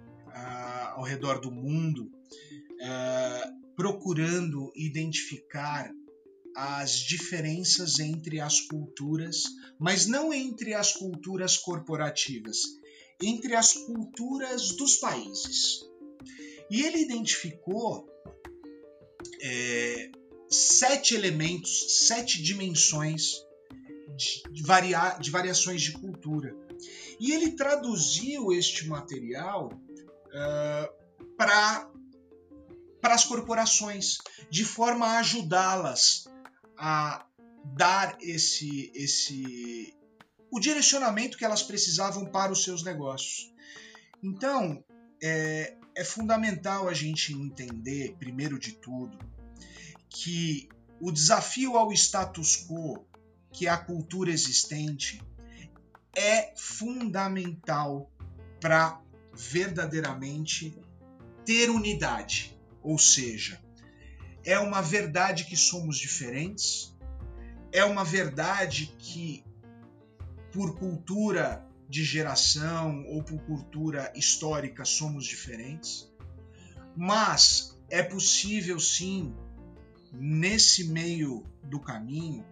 ao 1.01 1.07
redor 1.07 1.41
do 1.41 1.51
mundo 1.51 2.11
procurando 3.75 4.71
identificar 4.75 5.91
as 6.55 6.91
diferenças 6.91 7.99
entre 7.99 8.39
as 8.39 8.59
culturas, 8.61 9.43
mas 9.79 10.05
não 10.05 10.33
entre 10.33 10.73
as 10.73 10.93
culturas 10.93 11.57
corporativas, 11.57 12.61
entre 13.21 13.55
as 13.55 13.73
culturas 13.73 14.69
dos 14.75 14.97
países. 14.97 15.79
E 16.69 16.81
ele 16.83 16.99
identificou 16.99 18.07
é, 19.41 20.11
sete 20.49 21.15
elementos, 21.15 22.05
sete 22.07 22.41
dimensões 22.41 23.37
de, 24.51 24.61
varia, 24.63 25.17
de 25.19 25.31
variações 25.31 25.81
de 25.81 25.93
cultura. 25.93 26.55
E 27.19 27.31
ele 27.31 27.51
traduziu 27.51 28.51
este 28.51 28.87
material 28.87 29.71
uh, 30.31 31.01
para 31.37 31.89
as 33.03 33.25
corporações, 33.25 34.17
de 34.49 34.65
forma 34.65 35.07
a 35.07 35.19
ajudá-las 35.19 36.27
a 36.77 37.25
dar 37.63 38.17
esse, 38.21 38.91
esse 38.95 39.95
o 40.51 40.59
direcionamento 40.59 41.37
que 41.37 41.45
elas 41.45 41.63
precisavam 41.63 42.25
para 42.25 42.51
os 42.51 42.63
seus 42.63 42.83
negócios. 42.83 43.51
Então, 44.21 44.83
é, 45.21 45.77
é 45.95 46.03
fundamental 46.03 46.87
a 46.87 46.93
gente 46.93 47.33
entender, 47.33 48.15
primeiro 48.17 48.59
de 48.59 48.73
tudo, 48.73 49.17
que 50.09 50.67
o 50.99 51.11
desafio 51.11 51.77
ao 51.77 51.91
status 51.93 52.67
quo, 52.67 53.05
que 53.51 53.67
é 53.67 53.69
a 53.69 53.77
cultura 53.77 54.31
existente, 54.31 55.21
é 56.15 56.53
fundamental 56.57 58.11
para 58.59 59.01
verdadeiramente 59.33 60.77
ter 61.45 61.69
unidade. 61.69 62.57
Ou 62.83 62.97
seja, 62.97 63.61
é 64.43 64.57
uma 64.59 64.81
verdade 64.81 65.45
que 65.45 65.55
somos 65.55 65.97
diferentes, 65.97 66.95
é 67.71 67.83
uma 67.85 68.03
verdade 68.03 68.93
que, 68.97 69.43
por 70.51 70.77
cultura 70.77 71.65
de 71.87 72.03
geração 72.03 73.05
ou 73.07 73.23
por 73.23 73.39
cultura 73.41 74.11
histórica, 74.15 74.83
somos 74.83 75.25
diferentes, 75.25 76.11
mas 76.95 77.77
é 77.89 78.01
possível 78.01 78.79
sim, 78.79 79.35
nesse 80.11 80.85
meio 80.85 81.43
do 81.63 81.79
caminho, 81.79 82.45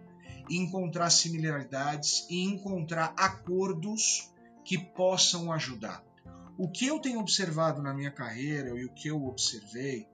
encontrar 0.48 1.10
similaridades 1.10 2.26
e 2.28 2.42
encontrar 2.44 3.14
acordos 3.16 4.30
que 4.64 4.78
possam 4.78 5.52
ajudar. 5.52 6.04
O 6.58 6.68
que 6.68 6.86
eu 6.86 6.98
tenho 6.98 7.20
observado 7.20 7.82
na 7.82 7.94
minha 7.94 8.10
carreira 8.10 8.70
e 8.78 8.84
o 8.84 8.92
que 8.92 9.08
eu 9.08 9.24
observei 9.24 10.06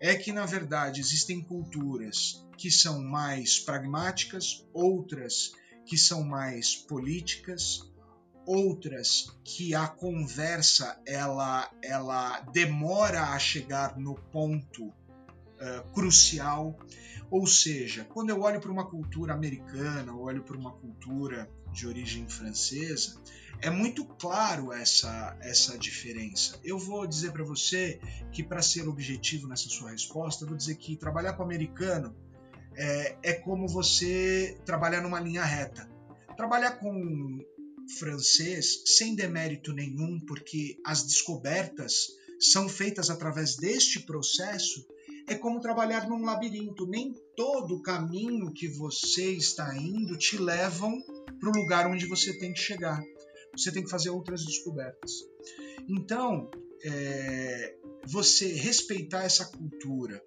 é 0.00 0.14
que, 0.14 0.32
na 0.32 0.44
verdade, 0.44 1.00
existem 1.00 1.42
culturas 1.42 2.44
que 2.58 2.70
são 2.70 3.02
mais 3.02 3.58
pragmáticas, 3.58 4.66
outras 4.72 5.52
que 5.86 5.96
são 5.96 6.22
mais 6.22 6.74
políticas, 6.74 7.80
outras 8.46 9.26
que 9.44 9.74
a 9.74 9.86
conversa 9.86 11.00
ela, 11.06 11.70
ela 11.82 12.40
demora 12.52 13.22
a 13.22 13.38
chegar 13.38 13.98
no 13.98 14.14
ponto 14.14 14.92
uh, 15.64 15.92
crucial. 15.92 16.78
Ou 17.30 17.46
seja, 17.46 18.04
quando 18.04 18.30
eu 18.30 18.40
olho 18.42 18.60
para 18.60 18.70
uma 18.70 18.86
cultura 18.86 19.32
americana, 19.32 20.14
olho 20.14 20.42
para 20.42 20.56
uma 20.56 20.72
cultura 20.72 21.50
de 21.72 21.86
origem 21.86 22.28
francesa, 22.28 23.20
é 23.60 23.70
muito 23.70 24.04
claro 24.04 24.72
essa, 24.72 25.36
essa 25.40 25.78
diferença. 25.78 26.60
Eu 26.62 26.78
vou 26.78 27.06
dizer 27.06 27.32
para 27.32 27.42
você 27.42 27.98
que, 28.30 28.42
para 28.42 28.62
ser 28.62 28.86
objetivo 28.88 29.48
nessa 29.48 29.68
sua 29.68 29.90
resposta, 29.90 30.46
vou 30.46 30.56
dizer 30.56 30.76
que 30.76 30.96
trabalhar 30.96 31.32
com 31.32 31.42
americano 31.42 32.14
é, 32.76 33.16
é 33.22 33.32
como 33.32 33.66
você 33.66 34.58
trabalhar 34.64 35.00
numa 35.00 35.20
linha 35.20 35.44
reta. 35.44 35.88
Trabalhar 36.36 36.72
com 36.72 37.40
francês, 37.98 38.82
sem 38.86 39.14
demérito 39.14 39.72
nenhum, 39.72 40.18
porque 40.20 40.78
as 40.84 41.02
descobertas 41.02 42.08
são 42.40 42.68
feitas 42.68 43.10
através 43.10 43.56
deste 43.56 44.00
processo, 44.00 44.84
é 45.26 45.34
como 45.34 45.60
trabalhar 45.60 46.08
num 46.08 46.24
labirinto. 46.24 46.86
Nem 46.86 47.14
todo 47.36 47.82
caminho 47.82 48.52
que 48.52 48.68
você 48.68 49.32
está 49.32 49.76
indo 49.76 50.16
te 50.16 50.36
levam 50.36 51.02
para 51.40 51.50
o 51.50 51.52
lugar 51.52 51.86
onde 51.86 52.06
você 52.06 52.38
tem 52.38 52.52
que 52.52 52.60
chegar 52.60 53.02
você 53.56 53.72
tem 53.72 53.84
que 53.84 53.90
fazer 53.90 54.10
outras 54.10 54.44
descobertas. 54.44 55.12
Então, 55.88 56.50
é, 56.84 57.76
você 58.06 58.52
respeitar 58.52 59.24
essa 59.24 59.44
cultura, 59.46 60.22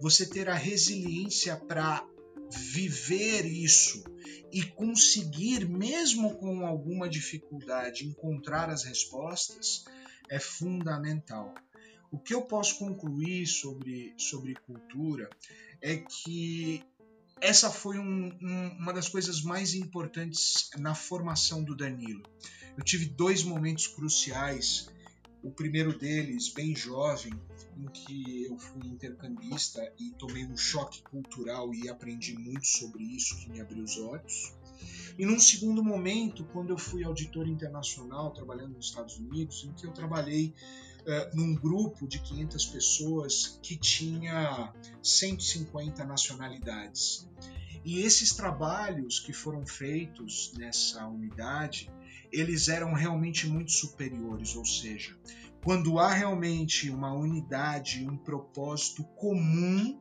você 0.00 0.26
ter 0.26 0.48
a 0.48 0.54
resiliência 0.54 1.56
para 1.56 2.06
viver 2.50 3.46
isso 3.46 4.02
e 4.52 4.62
conseguir, 4.62 5.66
mesmo 5.66 6.36
com 6.36 6.66
alguma 6.66 7.08
dificuldade, 7.08 8.06
encontrar 8.06 8.68
as 8.68 8.84
respostas 8.84 9.84
é 10.28 10.38
fundamental. 10.38 11.54
O 12.12 12.18
que 12.18 12.34
eu 12.34 12.42
posso 12.42 12.78
concluir 12.78 13.46
sobre, 13.46 14.12
sobre 14.18 14.54
cultura 14.54 15.30
é 15.80 15.96
que 15.96 16.84
essa 17.40 17.70
foi 17.70 17.98
um, 17.98 18.26
um, 18.40 18.68
uma 18.78 18.92
das 18.92 19.08
coisas 19.08 19.40
mais 19.40 19.72
importantes 19.74 20.68
na 20.78 20.94
formação 20.94 21.64
do 21.64 21.74
Danilo. 21.74 22.22
Eu 22.76 22.84
tive 22.84 23.06
dois 23.06 23.42
momentos 23.42 23.86
cruciais. 23.86 24.90
O 25.42 25.50
primeiro 25.50 25.98
deles, 25.98 26.50
bem 26.50 26.76
jovem, 26.76 27.32
em 27.76 27.86
que 27.86 28.44
eu 28.44 28.58
fui 28.58 28.86
intercambista 28.86 29.80
e 29.98 30.10
tomei 30.10 30.44
um 30.44 30.56
choque 30.56 31.02
cultural 31.02 31.74
e 31.74 31.88
aprendi 31.88 32.38
muito 32.38 32.66
sobre 32.66 33.02
isso, 33.02 33.38
que 33.38 33.48
me 33.48 33.60
abriu 33.60 33.82
os 33.82 33.96
olhos. 33.96 34.52
E 35.18 35.24
num 35.24 35.40
segundo 35.40 35.82
momento, 35.82 36.44
quando 36.52 36.70
eu 36.70 36.78
fui 36.78 37.04
auditor 37.04 37.48
internacional 37.48 38.30
trabalhando 38.32 38.74
nos 38.76 38.86
Estados 38.86 39.18
Unidos, 39.18 39.64
em 39.64 39.72
que 39.72 39.86
eu 39.86 39.92
trabalhei 39.92 40.54
num 41.34 41.54
grupo 41.54 42.06
de 42.06 42.20
500 42.20 42.66
pessoas 42.66 43.58
que 43.62 43.76
tinha 43.76 44.72
150 45.02 46.04
nacionalidades. 46.04 47.28
E 47.84 48.00
esses 48.00 48.32
trabalhos 48.32 49.18
que 49.18 49.32
foram 49.32 49.66
feitos 49.66 50.52
nessa 50.56 51.06
unidade, 51.06 51.90
eles 52.30 52.68
eram 52.68 52.92
realmente 52.92 53.48
muito 53.48 53.72
superiores, 53.72 54.54
ou 54.54 54.64
seja, 54.64 55.16
quando 55.64 55.98
há 55.98 56.12
realmente 56.12 56.90
uma 56.90 57.12
unidade, 57.12 58.06
um 58.08 58.16
propósito 58.16 59.04
comum 59.16 60.00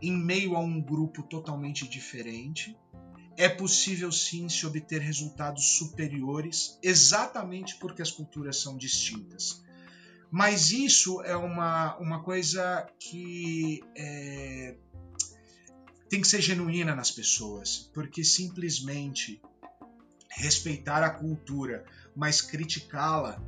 em 0.00 0.16
meio 0.16 0.56
a 0.56 0.60
um 0.60 0.80
grupo 0.80 1.22
totalmente 1.22 1.86
diferente, 1.88 2.76
é 3.36 3.48
possível 3.48 4.10
sim 4.10 4.48
se 4.48 4.66
obter 4.66 5.00
resultados 5.00 5.78
superiores, 5.78 6.78
exatamente 6.82 7.76
porque 7.76 8.02
as 8.02 8.10
culturas 8.10 8.60
são 8.60 8.76
distintas. 8.76 9.62
Mas 10.30 10.70
isso 10.70 11.22
é 11.22 11.36
uma, 11.36 11.96
uma 11.98 12.22
coisa 12.22 12.86
que 12.98 13.82
é, 13.96 14.76
tem 16.08 16.20
que 16.20 16.28
ser 16.28 16.40
genuína 16.40 16.94
nas 16.94 17.10
pessoas, 17.10 17.90
porque 17.94 18.22
simplesmente 18.22 19.40
respeitar 20.30 21.02
a 21.02 21.10
cultura, 21.10 21.84
mas 22.14 22.40
criticá-la, 22.40 23.42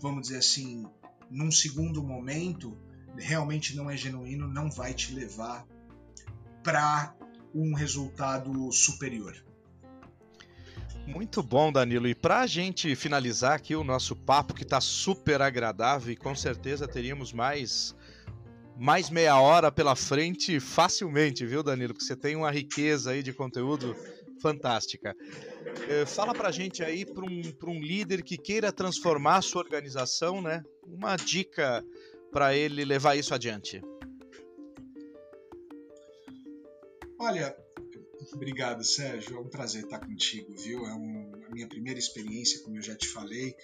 vamos 0.00 0.22
dizer 0.22 0.38
assim, 0.38 0.86
num 1.30 1.50
segundo 1.50 2.02
momento, 2.02 2.76
realmente 3.16 3.76
não 3.76 3.90
é 3.90 3.96
genuíno, 3.96 4.48
não 4.48 4.70
vai 4.70 4.94
te 4.94 5.12
levar 5.12 5.66
para 6.62 7.14
um 7.54 7.74
resultado 7.74 8.70
superior. 8.72 9.47
Muito 11.08 11.42
bom, 11.42 11.72
Danilo. 11.72 12.06
E 12.06 12.14
para 12.14 12.40
a 12.40 12.46
gente 12.46 12.94
finalizar 12.94 13.54
aqui 13.54 13.74
o 13.74 13.82
nosso 13.82 14.14
papo, 14.14 14.52
que 14.52 14.62
está 14.62 14.78
super 14.78 15.40
agradável 15.40 16.12
e 16.12 16.16
com 16.16 16.34
certeza 16.34 16.86
teríamos 16.86 17.32
mais 17.32 17.96
mais 18.76 19.08
meia 19.08 19.40
hora 19.40 19.72
pela 19.72 19.96
frente 19.96 20.60
facilmente, 20.60 21.46
viu, 21.46 21.62
Danilo? 21.62 21.94
Porque 21.94 22.04
você 22.04 22.14
tem 22.14 22.36
uma 22.36 22.50
riqueza 22.50 23.12
aí 23.12 23.22
de 23.22 23.32
conteúdo 23.32 23.96
fantástica. 24.42 25.16
Eh, 25.88 26.04
fala 26.04 26.34
para 26.34 26.50
a 26.50 26.52
gente 26.52 26.84
aí 26.84 27.06
para 27.06 27.24
um, 27.24 27.42
um 27.68 27.80
líder 27.80 28.22
que 28.22 28.36
queira 28.36 28.70
transformar 28.70 29.36
a 29.36 29.42
sua 29.42 29.62
organização, 29.62 30.42
né? 30.42 30.62
Uma 30.86 31.16
dica 31.16 31.82
para 32.30 32.54
ele 32.54 32.84
levar 32.84 33.16
isso 33.16 33.34
adiante. 33.34 33.80
Olha, 37.18 37.56
Obrigado, 38.32 38.84
Sérgio. 38.84 39.36
É 39.36 39.40
um 39.40 39.48
prazer 39.48 39.84
estar 39.84 40.00
contigo, 40.00 40.54
viu? 40.54 40.86
É 40.86 40.94
um, 40.94 41.32
a 41.46 41.50
minha 41.50 41.66
primeira 41.66 41.98
experiência, 41.98 42.60
como 42.62 42.76
eu 42.76 42.82
já 42.82 42.94
te 42.94 43.08
falei, 43.08 43.54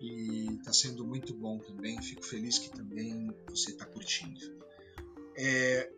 e 0.00 0.46
está 0.58 0.72
sendo 0.72 1.06
muito 1.06 1.34
bom 1.34 1.58
também. 1.58 2.00
Fico 2.02 2.24
feliz 2.24 2.58
que 2.58 2.70
também 2.70 3.30
você 3.48 3.70
está 3.70 3.84
curtindo. 3.86 4.40
É... 5.36 5.90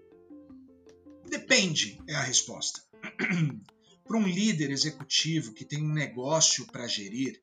Depende, 1.29 2.01
é 2.07 2.15
a 2.15 2.23
resposta. 2.23 2.83
para 4.07 4.17
um 4.17 4.27
líder 4.27 4.71
executivo 4.71 5.53
que 5.53 5.65
tem 5.65 5.83
um 5.83 5.93
negócio 5.93 6.65
para 6.67 6.87
gerir, 6.87 7.41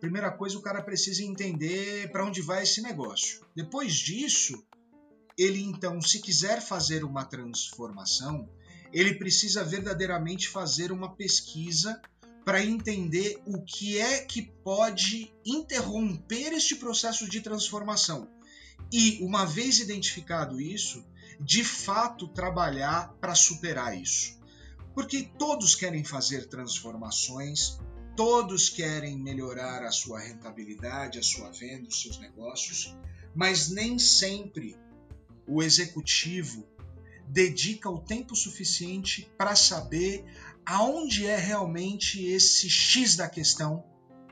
primeira 0.00 0.30
coisa 0.30 0.58
o 0.58 0.62
cara 0.62 0.82
precisa 0.82 1.22
entender 1.22 2.10
para 2.10 2.24
onde 2.24 2.42
vai 2.42 2.64
esse 2.64 2.82
negócio. 2.82 3.40
Depois 3.54 3.94
disso, 3.94 4.64
ele 5.38 5.62
então, 5.62 6.00
se 6.00 6.20
quiser 6.20 6.60
fazer 6.60 7.04
uma 7.04 7.24
transformação, 7.24 8.48
ele 8.92 9.14
precisa 9.14 9.64
verdadeiramente 9.64 10.48
fazer 10.48 10.90
uma 10.92 11.14
pesquisa 11.14 12.00
para 12.44 12.64
entender 12.64 13.40
o 13.46 13.62
que 13.62 13.98
é 13.98 14.20
que 14.20 14.42
pode 14.64 15.32
interromper 15.44 16.52
este 16.52 16.76
processo 16.76 17.28
de 17.28 17.40
transformação. 17.40 18.28
E, 18.92 19.18
uma 19.22 19.44
vez 19.44 19.78
identificado 19.78 20.60
isso, 20.60 21.04
de 21.40 21.62
fato 21.62 22.26
trabalhar 22.28 23.14
para 23.20 23.34
superar 23.34 23.96
isso. 23.96 24.38
Porque 24.94 25.30
todos 25.38 25.74
querem 25.74 26.02
fazer 26.02 26.48
transformações, 26.48 27.78
todos 28.16 28.68
querem 28.68 29.16
melhorar 29.18 29.84
a 29.84 29.92
sua 29.92 30.20
rentabilidade, 30.20 31.18
a 31.18 31.22
sua 31.22 31.50
venda, 31.50 31.88
os 31.88 32.02
seus 32.02 32.18
negócios, 32.18 32.96
mas 33.34 33.70
nem 33.70 33.98
sempre 33.98 34.76
o 35.46 35.62
executivo 35.62 36.66
dedica 37.30 37.88
o 37.88 38.00
tempo 38.00 38.34
suficiente 38.34 39.30
para 39.38 39.54
saber 39.54 40.24
aonde 40.66 41.26
é 41.26 41.36
realmente 41.36 42.24
esse 42.24 42.68
X 42.68 43.16
da 43.16 43.28
questão 43.28 43.84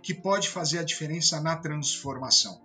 que 0.03 0.13
pode 0.13 0.49
fazer 0.49 0.79
a 0.79 0.83
diferença 0.83 1.41
na 1.41 1.57
transformação. 1.57 2.61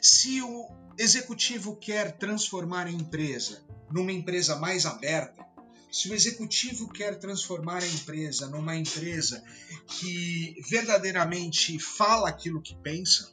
Se 0.00 0.40
o 0.40 0.68
executivo 0.98 1.76
quer 1.76 2.16
transformar 2.16 2.86
a 2.86 2.90
empresa 2.90 3.62
numa 3.90 4.12
empresa 4.12 4.56
mais 4.56 4.86
aberta, 4.86 5.44
se 5.92 6.08
o 6.08 6.14
executivo 6.14 6.88
quer 6.88 7.18
transformar 7.18 7.82
a 7.82 7.86
empresa 7.86 8.48
numa 8.48 8.74
empresa 8.76 9.44
que 9.86 10.56
verdadeiramente 10.68 11.78
fala 11.78 12.30
aquilo 12.30 12.62
que 12.62 12.74
pensa, 12.76 13.32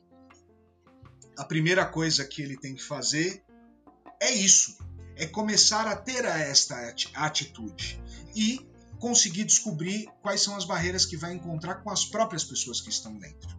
a 1.38 1.46
primeira 1.46 1.86
coisa 1.86 2.26
que 2.26 2.42
ele 2.42 2.58
tem 2.58 2.76
que 2.76 2.84
fazer 2.84 3.44
é 4.20 4.32
isso 4.32 4.91
é 5.22 5.28
começar 5.28 5.86
a 5.86 5.96
ter 5.96 6.26
esta 6.26 6.96
atitude 7.14 8.02
e 8.36 8.60
conseguir 8.98 9.44
descobrir 9.44 10.10
quais 10.20 10.42
são 10.42 10.56
as 10.56 10.66
barreiras 10.66 11.06
que 11.06 11.16
vai 11.16 11.32
encontrar 11.32 11.76
com 11.76 11.92
as 11.92 12.04
próprias 12.04 12.44
pessoas 12.44 12.82
que 12.82 12.90
estão 12.90 13.16
dentro. 13.20 13.56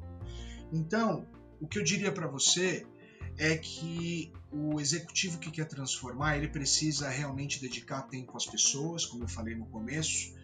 Então, 0.73 1.25
o 1.61 1.69
que 1.69 1.79
eu 1.79 1.85
diria 1.85 2.11
para 2.11 2.27
você 2.27 2.85
é 3.39 3.57
que 3.57 4.33
o 4.51 4.81
executivo 4.81 5.39
que 5.39 5.53
quer 5.53 5.67
transformar, 5.67 6.37
ele 6.37 6.49
precisa 6.49 7.09
realmente 7.09 7.61
dedicar 7.61 8.03
tempo 8.09 8.37
às 8.37 8.45
pessoas, 8.45 9.07
como 9.07 9.23
eu 9.23 9.29
falei 9.29 9.55
no 9.55 9.67
começo, 9.67 10.35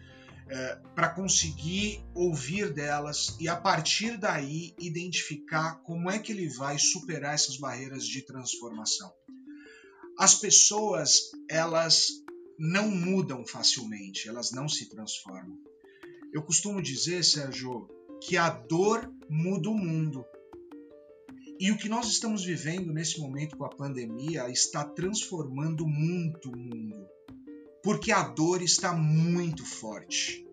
é, 0.47 0.75
para 0.95 1.09
conseguir 1.09 2.01
ouvir 2.15 2.71
delas 2.73 3.35
e 3.41 3.49
a 3.49 3.57
partir 3.57 4.17
daí 4.17 4.73
identificar 4.79 5.81
como 5.83 6.09
é 6.09 6.17
que 6.17 6.31
ele 6.31 6.47
vai 6.47 6.79
superar 6.79 7.33
essas 7.33 7.57
barreiras 7.57 8.05
de 8.05 8.21
transformação. 8.21 9.18
As 10.19 10.35
pessoas, 10.35 11.31
elas 11.49 12.09
não 12.57 12.91
mudam 12.91 13.45
facilmente, 13.45 14.27
elas 14.27 14.51
não 14.51 14.67
se 14.67 14.89
transformam. 14.89 15.57
Eu 16.33 16.43
costumo 16.43 16.81
dizer, 16.81 17.23
Sérgio, 17.23 17.87
que 18.21 18.35
a 18.35 18.49
dor 18.49 19.09
muda 19.29 19.69
o 19.69 19.73
mundo. 19.73 20.25
E 21.57 21.71
o 21.71 21.77
que 21.77 21.87
nós 21.87 22.07
estamos 22.07 22.43
vivendo 22.43 22.91
nesse 22.91 23.17
momento 23.17 23.55
com 23.55 23.63
a 23.63 23.69
pandemia 23.69 24.49
está 24.49 24.83
transformando 24.83 25.87
muito 25.87 26.49
o 26.49 26.57
mundo. 26.57 27.07
Porque 27.81 28.11
a 28.11 28.23
dor 28.23 28.61
está 28.61 28.91
muito 28.91 29.65
forte. 29.65 30.45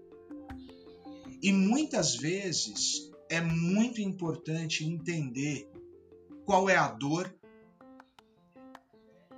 E 1.42 1.52
muitas 1.52 2.14
vezes 2.14 3.10
é 3.28 3.40
muito 3.40 4.00
importante 4.00 4.84
entender 4.84 5.68
qual 6.44 6.70
é 6.70 6.76
a 6.76 6.86
dor 6.86 7.34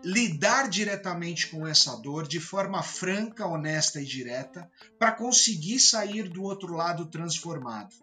lidar 0.04 0.68
diretamente 0.68 1.48
com 1.48 1.66
essa 1.66 1.96
dor 1.96 2.26
de 2.26 2.40
forma 2.40 2.82
franca, 2.82 3.46
honesta 3.46 4.00
e 4.00 4.04
direta, 4.04 4.70
para 4.98 5.12
conseguir 5.12 5.80
sair 5.80 6.28
do 6.28 6.42
outro 6.42 6.74
lado 6.74 7.06
transformado. 7.06 7.94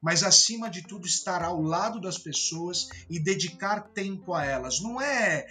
Mas 0.00 0.22
acima 0.22 0.68
de 0.68 0.82
tudo, 0.82 1.06
estar 1.06 1.42
ao 1.44 1.60
lado 1.60 2.00
das 2.00 2.18
pessoas 2.18 2.88
e 3.08 3.20
dedicar 3.20 3.80
tempo 3.80 4.34
a 4.34 4.44
elas. 4.44 4.80
Não 4.80 5.00
é 5.00 5.46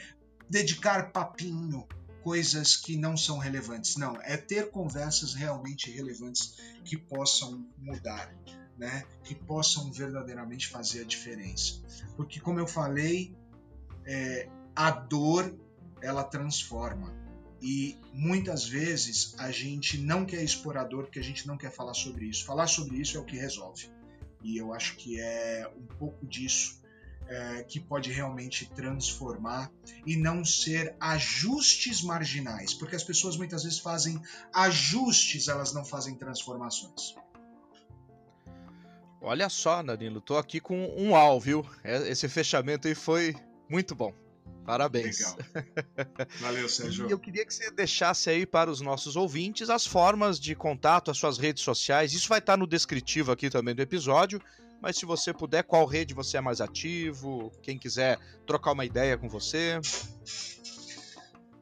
dedicar 0.49 1.11
papinho, 1.11 1.87
coisas 2.21 2.75
que 2.75 2.97
não 2.97 3.15
são 3.15 3.37
relevantes. 3.37 3.95
Não, 3.95 4.19
é 4.21 4.35
ter 4.37 4.69
conversas 4.69 5.33
realmente 5.33 5.89
relevantes 5.89 6.57
que 6.83 6.97
possam 6.97 7.65
mudar, 7.77 8.33
né? 8.77 9.05
Que 9.23 9.35
possam 9.35 9.91
verdadeiramente 9.91 10.67
fazer 10.67 11.01
a 11.01 11.05
diferença. 11.05 11.81
Porque, 12.17 12.39
como 12.39 12.59
eu 12.59 12.67
falei, 12.67 13.35
é, 14.05 14.49
a 14.75 14.91
dor 14.91 15.55
ela 16.01 16.23
transforma. 16.23 17.13
E 17.61 17.97
muitas 18.13 18.67
vezes 18.67 19.35
a 19.37 19.51
gente 19.51 19.97
não 19.97 20.25
quer 20.25 20.43
expor 20.43 20.77
a 20.77 20.83
dor 20.83 21.03
porque 21.03 21.19
a 21.19 21.23
gente 21.23 21.47
não 21.47 21.57
quer 21.57 21.71
falar 21.71 21.93
sobre 21.93 22.25
isso. 22.25 22.43
Falar 22.45 22.67
sobre 22.67 22.97
isso 22.97 23.17
é 23.17 23.19
o 23.19 23.25
que 23.25 23.37
resolve. 23.37 23.87
E 24.43 24.57
eu 24.57 24.73
acho 24.73 24.95
que 24.95 25.19
é 25.19 25.71
um 25.77 25.85
pouco 25.97 26.25
disso 26.25 26.81
é, 27.27 27.63
que 27.63 27.79
pode 27.79 28.11
realmente 28.11 28.65
transformar 28.65 29.71
e 30.05 30.17
não 30.17 30.43
ser 30.43 30.95
ajustes 30.99 32.01
marginais, 32.01 32.73
porque 32.73 32.95
as 32.95 33.03
pessoas 33.03 33.37
muitas 33.37 33.63
vezes 33.63 33.79
fazem 33.79 34.21
ajustes, 34.53 35.47
elas 35.47 35.73
não 35.73 35.85
fazem 35.85 36.15
transformações. 36.15 37.15
Olha 39.21 39.47
só, 39.49 39.83
Danilo, 39.83 40.19
tô 40.19 40.35
aqui 40.35 40.59
com 40.59 40.93
um 40.97 41.15
al, 41.15 41.39
viu? 41.39 41.63
É, 41.83 42.09
esse 42.09 42.27
fechamento 42.27 42.87
aí 42.87 42.95
foi 42.95 43.35
muito 43.69 43.93
bom. 43.93 44.11
Parabéns. 44.65 45.19
Legal. 45.19 45.38
Valeu, 46.39 46.69
Sérgio. 46.69 47.08
E 47.08 47.12
eu 47.12 47.19
queria 47.19 47.45
que 47.45 47.54
você 47.54 47.71
deixasse 47.71 48.30
aí 48.30 48.45
para 48.45 48.69
os 48.69 48.82
nossos 48.82 49.15
ouvintes 49.15 49.69
as 49.69 49.86
formas 49.86 50.39
de 50.39 50.56
contato, 50.56 51.12
as 51.12 51.17
suas 51.17 51.38
redes 51.38 51.63
sociais. 51.63 52.13
Isso 52.13 52.30
vai 52.30 52.39
estar 52.39 52.58
no 52.58 52.67
descritivo 52.67 53.32
aqui 53.32 53.50
também 53.50 53.74
do 53.74 53.82
episódio. 53.82 54.41
Mas 54.82 54.97
se 54.97 55.06
você 55.06 55.32
puder, 55.32 55.63
qual 55.63 55.86
rede 55.86 56.13
você 56.13 56.38
é 56.38 56.41
mais 56.41 56.60
ativo? 56.60 57.52
Quem 57.62 57.78
quiser 57.78 58.17
trocar 58.47 58.71
uma 58.71 58.84
ideia 58.84 59.17
com 59.17 59.30
você. 59.30 59.80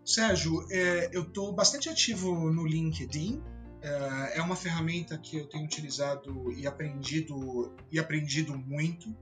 Sérgio, 0.05 0.65
é, 0.71 1.09
eu 1.11 1.23
estou 1.23 1.53
bastante 1.53 1.89
ativo 1.89 2.51
no 2.51 2.65
LinkedIn. 2.65 3.43
É, 3.81 4.39
é 4.39 4.41
uma 4.41 4.55
ferramenta 4.55 5.17
que 5.17 5.37
eu 5.37 5.47
tenho 5.47 5.65
utilizado 5.65 6.51
e 6.53 6.65
aprendido 6.65 7.75
e 7.91 7.99
aprendido 7.99 8.57
muito. 8.57 9.13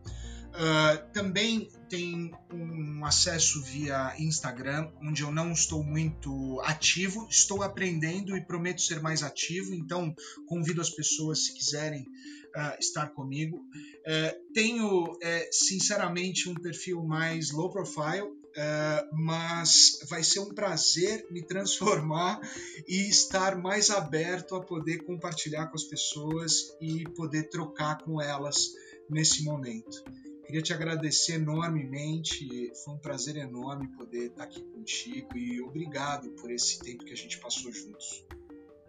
Uh, 0.54 1.12
também 1.14 1.70
tem 1.88 2.32
um 2.52 3.06
acesso 3.06 3.62
via 3.64 4.16
Instagram, 4.18 4.90
onde 5.02 5.22
eu 5.22 5.32
não 5.32 5.52
estou 5.52 5.84
muito 5.84 6.60
ativo, 6.64 7.28
estou 7.30 7.62
aprendendo 7.62 8.36
e 8.36 8.46
prometo 8.46 8.82
ser 8.82 9.00
mais 9.00 9.22
ativo, 9.22 9.74
então 9.74 10.16
convido 10.48 10.82
as 10.82 10.90
pessoas, 10.90 11.46
se 11.46 11.54
quiserem, 11.54 12.02
uh, 12.02 12.80
estar 12.80 13.10
comigo. 13.10 13.58
Uh, 13.58 14.54
tenho, 14.54 15.14
sinceramente, 15.52 16.50
um 16.50 16.56
perfil 16.56 17.04
mais 17.04 17.52
low 17.52 17.72
profile, 17.72 18.36
Uh, 18.58 19.16
mas 19.16 20.00
vai 20.10 20.24
ser 20.24 20.40
um 20.40 20.52
prazer 20.52 21.28
me 21.30 21.44
transformar 21.44 22.42
e 22.90 23.08
estar 23.08 23.56
mais 23.56 23.92
aberto 23.92 24.56
a 24.56 24.66
poder 24.66 25.04
compartilhar 25.04 25.68
com 25.68 25.76
as 25.76 25.84
pessoas 25.84 26.76
e 26.82 27.04
poder 27.10 27.52
trocar 27.52 28.00
com 28.00 28.20
elas 28.20 28.72
nesse 29.08 29.43
momento. 29.43 30.04
Queria 30.48 30.62
te 30.62 30.74
agradecer 30.74 31.34
enormemente, 31.34 32.72
foi 32.84 32.93
um 32.93 32.98
prazer 32.98 33.36
enorme 33.36 33.89
poder 33.89 34.28
estar 34.28 34.45
aqui 34.45 34.62
contigo 34.64 35.38
e 35.38 35.62
obrigado 35.62 36.30
por 36.32 36.50
esse 36.50 36.80
tempo 36.80 37.04
que 37.04 37.12
a 37.12 37.18
gente 37.18 37.38
passou 37.38 37.70
juntos. 37.70 38.24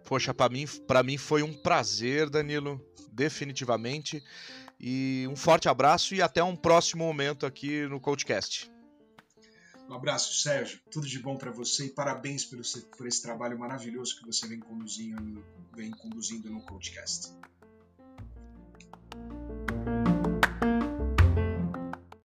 Poxa, 0.05 0.33
para 0.33 0.49
mim, 0.49 0.65
para 0.87 1.03
mim 1.03 1.17
foi 1.17 1.43
um 1.43 1.53
prazer, 1.53 2.29
Danilo. 2.29 2.81
definitivamente. 3.11 4.23
E 4.79 5.27
um 5.29 5.35
forte 5.35 5.67
abraço 5.67 6.15
e 6.15 6.21
até 6.21 6.41
um 6.41 6.55
próximo 6.55 7.03
momento 7.03 7.45
aqui 7.45 7.85
no 7.87 7.99
Coachcast. 7.99 8.71
Um 9.89 9.93
abraço, 9.93 10.41
Sérgio. 10.41 10.79
Tudo 10.89 11.05
de 11.05 11.19
bom 11.19 11.35
para 11.35 11.51
você 11.51 11.87
e 11.87 11.89
parabéns 11.89 12.45
por 12.45 12.61
esse, 12.61 12.85
por 12.85 13.05
esse 13.05 13.21
trabalho 13.21 13.59
maravilhoso 13.59 14.17
que 14.17 14.25
você 14.25 14.47
vem 14.47 14.59
conduzindo, 14.59 15.43
vem 15.75 15.91
conduzindo 15.91 16.49
no 16.49 16.61
Coachcast. 16.61 17.33